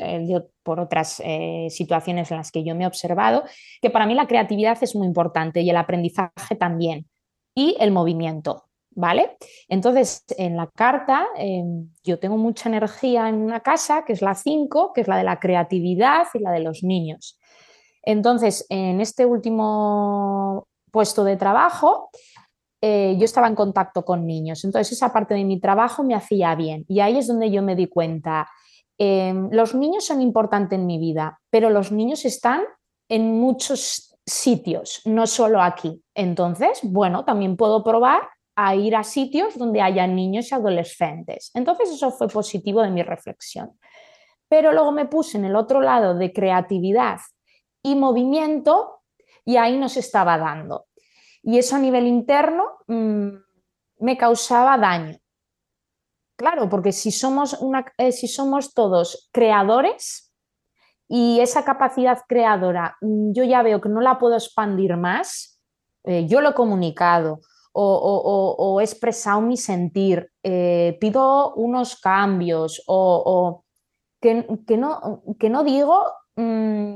por 0.62 0.80
otras 0.80 1.22
situaciones 1.68 2.30
en 2.30 2.36
las 2.38 2.50
que 2.50 2.64
yo 2.64 2.74
me 2.74 2.84
he 2.84 2.86
observado, 2.86 3.44
que 3.82 3.90
para 3.90 4.06
mí 4.06 4.14
la 4.14 4.26
creatividad 4.26 4.78
es 4.82 4.96
muy 4.96 5.06
importante 5.06 5.60
y 5.60 5.70
el 5.70 5.76
aprendizaje 5.76 6.56
también, 6.56 7.06
y 7.54 7.76
el 7.80 7.90
movimiento. 7.90 8.70
¿vale? 8.90 9.36
Entonces, 9.68 10.24
en 10.36 10.56
la 10.56 10.66
carta 10.68 11.26
em, 11.36 11.90
yo 12.04 12.18
tengo 12.18 12.36
mucha 12.36 12.68
energía 12.68 13.28
en 13.28 13.36
una 13.36 13.60
casa, 13.60 14.04
que 14.04 14.12
es 14.12 14.22
la 14.22 14.34
5, 14.34 14.92
que 14.92 15.02
es 15.02 15.08
la 15.08 15.16
de 15.16 15.24
la 15.24 15.38
creatividad 15.38 16.26
y 16.34 16.38
la 16.40 16.52
de 16.52 16.60
los 16.60 16.82
niños. 16.82 17.38
Entonces, 18.02 18.66
en 18.68 19.00
este 19.00 19.26
último 19.26 20.66
puesto 20.90 21.24
de 21.24 21.36
trabajo, 21.36 22.10
eh, 22.80 23.16
yo 23.18 23.24
estaba 23.24 23.46
en 23.46 23.54
contacto 23.54 24.04
con 24.04 24.26
niños. 24.26 24.64
Entonces, 24.64 24.92
esa 24.92 25.12
parte 25.12 25.34
de 25.34 25.44
mi 25.44 25.60
trabajo 25.60 26.02
me 26.02 26.14
hacía 26.14 26.54
bien. 26.54 26.84
Y 26.88 27.00
ahí 27.00 27.18
es 27.18 27.26
donde 27.26 27.50
yo 27.50 27.62
me 27.62 27.76
di 27.76 27.86
cuenta, 27.86 28.48
em, 28.98 29.50
los 29.52 29.74
niños 29.74 30.04
son 30.04 30.20
importantes 30.20 30.78
en 30.78 30.86
mi 30.86 30.98
vida, 30.98 31.40
pero 31.50 31.70
los 31.70 31.92
niños 31.92 32.24
están 32.24 32.62
en 33.08 33.38
muchos 33.38 34.16
sitios, 34.26 35.02
no 35.04 35.26
solo 35.26 35.60
aquí. 35.60 36.02
Entonces, 36.14 36.80
bueno, 36.82 37.24
también 37.24 37.56
puedo 37.56 37.82
probar 37.82 38.22
a 38.56 38.74
ir 38.74 38.94
a 38.96 39.04
sitios 39.04 39.58
donde 39.58 39.80
haya 39.80 40.06
niños 40.06 40.50
y 40.50 40.54
adolescentes. 40.54 41.50
Entonces 41.54 41.90
eso 41.90 42.10
fue 42.10 42.28
positivo 42.28 42.82
de 42.82 42.90
mi 42.90 43.02
reflexión. 43.02 43.78
Pero 44.48 44.72
luego 44.72 44.92
me 44.92 45.06
puse 45.06 45.38
en 45.38 45.44
el 45.44 45.56
otro 45.56 45.80
lado 45.80 46.14
de 46.14 46.32
creatividad 46.32 47.20
y 47.82 47.94
movimiento 47.94 49.00
y 49.44 49.56
ahí 49.56 49.78
nos 49.78 49.96
estaba 49.96 50.36
dando. 50.38 50.86
Y 51.42 51.58
eso 51.58 51.76
a 51.76 51.78
nivel 51.78 52.06
interno 52.06 52.78
mm, 52.86 53.28
me 54.00 54.16
causaba 54.16 54.76
daño. 54.76 55.16
Claro, 56.40 56.70
porque 56.70 56.92
si 56.92 57.10
somos, 57.12 57.52
una, 57.60 57.84
eh, 57.98 58.12
si 58.12 58.26
somos 58.26 58.72
todos 58.72 59.28
creadores 59.30 60.32
y 61.06 61.38
esa 61.40 61.66
capacidad 61.66 62.18
creadora 62.26 62.96
mm, 63.02 63.32
yo 63.32 63.44
ya 63.44 63.62
veo 63.62 63.80
que 63.82 63.90
no 63.90 64.00
la 64.00 64.18
puedo 64.18 64.36
expandir 64.36 64.96
más, 64.96 65.60
eh, 66.04 66.26
yo 66.26 66.40
lo 66.40 66.50
he 66.50 66.54
comunicado, 66.54 67.40
o, 67.72 68.78
he 68.80 68.84
expresado 68.84 69.42
mi 69.42 69.58
sentir, 69.58 70.32
eh, 70.42 70.96
pido 70.98 71.54
unos 71.54 72.00
cambios 72.00 72.82
o, 72.86 73.62
que, 74.20 74.34
no, 74.78 75.22
que, 75.38 75.50
no, 75.50 75.62
digo 75.62 76.04
mm, 76.36 76.94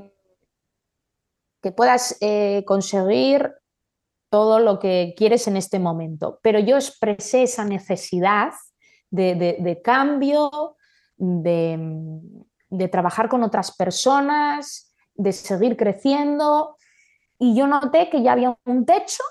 que 1.62 1.70
puedas 1.72 2.18
conseguir 2.64 3.52
todo 4.35 4.59
lo 4.59 4.81
que 4.81 5.14
quieres 5.16 5.47
en 5.47 5.57
este 5.57 5.79
momento. 5.79 6.40
Pero 6.42 6.59
yo 6.59 6.75
expresé 6.75 7.44
esa 7.44 7.64
necesidad 7.64 8.53
de, 9.09 9.81
cambio, 9.85 10.75
de, 11.16 12.88
trabajar 12.90 13.29
con 13.29 13.44
otras 13.44 13.77
personas, 13.77 14.92
de 15.14 15.31
seguir 15.31 15.77
creciendo. 15.77 16.77
Y 17.38 17.55
yo 17.55 17.68
noté 17.68 18.11
que 18.11 18.25
ya 18.25 18.33
había 18.33 18.59
un 18.64 18.85
techo 18.85 19.23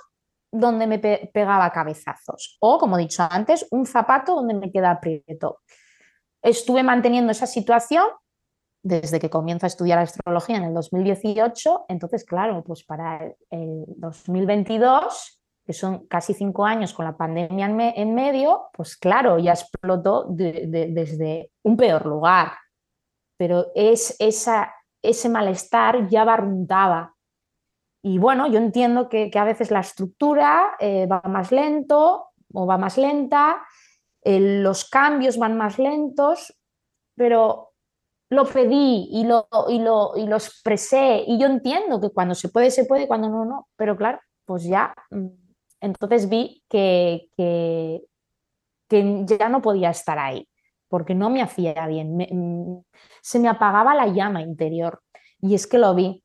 donde 0.49 0.87
me 0.87 0.99
pegaba 0.99 1.69
cabezazos. 1.73 2.55
O, 2.61 2.77
como 2.77 2.97
he 2.97 3.01
dicho 3.01 3.27
antes, 3.29 3.67
un 3.71 3.85
zapato 3.85 4.35
donde 4.35 4.53
me 4.53 4.71
queda 4.71 4.91
aprieto. 4.91 5.59
Estuve 6.41 6.81
manteniendo 6.81 7.33
esa 7.33 7.45
situación 7.45 8.05
desde 8.83 9.19
que 9.19 9.29
comienzo 9.29 9.65
a 9.65 9.67
estudiar 9.67 9.97
astrología 9.97 10.57
en 10.57 10.65
el 10.65 10.73
2018, 10.73 11.85
entonces, 11.87 12.25
claro, 12.25 12.63
pues 12.63 12.83
para 12.83 13.33
el 13.49 13.85
2022, 13.87 15.41
que 15.65 15.73
son 15.73 16.05
casi 16.07 16.33
cinco 16.33 16.65
años 16.65 16.93
con 16.93 17.05
la 17.05 17.15
pandemia 17.15 17.65
en, 17.95 18.13
medio, 18.13 18.65
pues 18.73 18.97
claro, 18.97 19.39
ya 19.39 19.53
explotó 19.53 20.25
desde 20.29 21.51
un 21.63 21.77
peor 21.77 22.05
lugar. 22.05 22.51
Pero 23.37 23.67
es 23.73 24.17
esa, 24.19 24.73
ese 25.01 25.29
malestar 25.29 26.09
ya 26.09 26.25
barruntaba. 26.25 27.15
Y 28.03 28.17
bueno, 28.17 28.47
yo 28.47 28.57
entiendo 28.57 29.07
que, 29.07 29.31
a 29.33 29.43
veces 29.45 29.71
la 29.71 29.79
estructura 29.79 30.75
eh, 30.79 31.07
va 31.07 31.21
más 31.25 31.53
lento 31.53 32.31
o 32.53 32.67
va 32.67 32.77
más 32.77 32.97
lenta, 32.97 33.65
eh, 34.21 34.61
los 34.61 34.89
cambios 34.89 35.37
van 35.37 35.57
más 35.57 35.79
lentos, 35.79 36.53
pero 37.15 37.72
lo 38.33 38.45
pedí 38.45 39.07
y 39.11 39.25
lo, 39.25 39.47
y, 39.69 39.79
lo, 39.79 40.13
y 40.15 40.25
lo 40.25 40.35
expresé. 40.35 41.23
Y 41.25 41.39
yo 41.39 41.47
entiendo 41.47 42.01
que 42.01 42.09
cuando 42.09 42.35
se 42.35 42.49
puede, 42.49 42.71
se 42.71 42.85
puede, 42.85 43.07
cuando 43.07 43.29
no, 43.29 43.45
no, 43.45 43.67
pero 43.75 43.95
claro, 43.95 44.19
pues 44.45 44.63
ya, 44.63 44.93
mm, 45.11 45.27
entonces 45.81 46.29
vi 46.29 46.63
que, 46.69 47.29
que, 47.37 48.01
ya 48.89 49.49
no 49.49 49.61
podía 49.61 49.89
estar 49.89 50.19
ahí 50.19 50.47
porque 50.87 51.15
no 51.15 51.31
me 51.31 51.41
hacía 51.41 51.87
bien, 51.87 52.15
mm, 52.15 52.83
se 53.21 53.39
me 53.39 53.49
apagaba 53.49 53.95
la 53.95 54.07
llama 54.07 54.41
interior. 54.41 55.01
Y 55.41 55.55
es 55.55 55.65
que 55.65 55.77
lo 55.77 55.95
vi, 55.95 56.23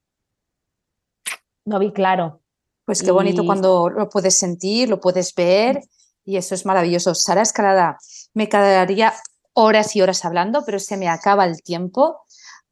lo 1.64 1.78
vi 1.78 1.92
claro. 1.92 2.40
Pues 2.84 3.02
qué 3.02 3.10
bonito 3.10 3.44
cuando 3.44 3.90
lo 3.90 4.08
puedes 4.08 4.38
sentir, 4.38 4.88
lo 4.88 5.00
puedes 5.00 5.34
ver 5.34 5.80
y 6.24 6.36
eso 6.36 6.54
es 6.54 6.64
maravilloso. 6.64 7.14
Sara 7.14 7.42
Escalada, 7.42 7.98
me 8.34 8.48
quedaría 8.48 9.12
horas 9.60 9.96
y 9.96 10.00
horas 10.00 10.24
hablando, 10.24 10.62
pero 10.64 10.78
se 10.78 10.96
me 10.96 11.08
acaba 11.08 11.44
el 11.44 11.62
tiempo. 11.62 12.22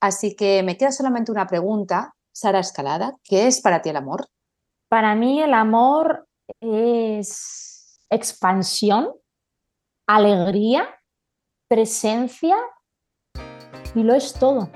Así 0.01 0.37
que 0.37 0.63
me 0.63 0.77
queda 0.77 0.93
solamente 0.93 1.33
una 1.33 1.47
pregunta, 1.47 2.15
Sara 2.33 2.61
Escalada, 2.61 3.17
¿qué 3.25 3.49
es 3.49 3.61
para 3.61 3.83
ti 3.83 3.89
el 3.89 3.97
amor? 3.97 4.29
Para 4.89 5.17
mí 5.17 5.43
el 5.43 5.53
amor 5.53 6.29
es 6.61 7.99
expansión, 8.09 9.11
alegría, 10.07 10.89
presencia 11.69 12.57
y 13.97 14.05
lo 14.05 14.15
es 14.15 14.35
todo. 14.35 14.71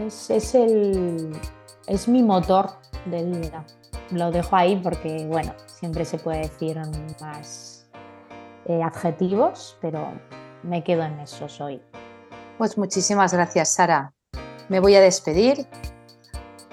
Es, 0.00 0.54
el, 0.54 1.38
es 1.86 2.08
mi 2.08 2.22
motor 2.22 2.70
de 3.04 3.22
vida. 3.22 3.66
Lo 4.10 4.30
dejo 4.30 4.56
ahí 4.56 4.76
porque, 4.76 5.26
bueno, 5.26 5.54
siempre 5.66 6.06
se 6.06 6.18
puede 6.18 6.38
decir 6.38 6.80
más 7.20 7.86
eh, 8.64 8.82
adjetivos, 8.82 9.76
pero 9.82 10.10
me 10.64 10.82
quedo 10.82 11.02
en 11.02 11.20
eso 11.20 11.46
hoy. 11.62 11.80
Pues 12.58 12.78
muchísimas 12.78 13.32
gracias, 13.32 13.74
Sara. 13.74 14.12
Me 14.68 14.80
voy 14.80 14.94
a 14.94 15.00
despedir. 15.00 15.66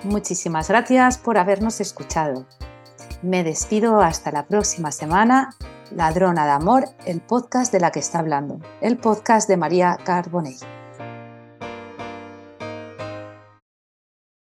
Muchísimas 0.04 0.69
gracias 0.69 1.17
por 1.17 1.38
habernos 1.38 1.80
escuchado. 1.82 2.45
Me 3.21 3.43
despido 3.43 4.01
hasta 4.01 4.32
la 4.32 4.47
próxima 4.47 4.91
semana. 4.91 5.49
Ladrona 5.91 6.45
de 6.45 6.51
Amor, 6.51 6.86
el 7.06 7.19
podcast 7.21 7.71
de 7.73 7.82
la 7.82 7.91
que 7.91 7.99
está 7.99 8.19
hablando, 8.19 8.62
el 8.80 8.97
podcast 8.97 9.49
de 9.49 9.58
María 9.58 9.97
Carbonell. 10.04 10.56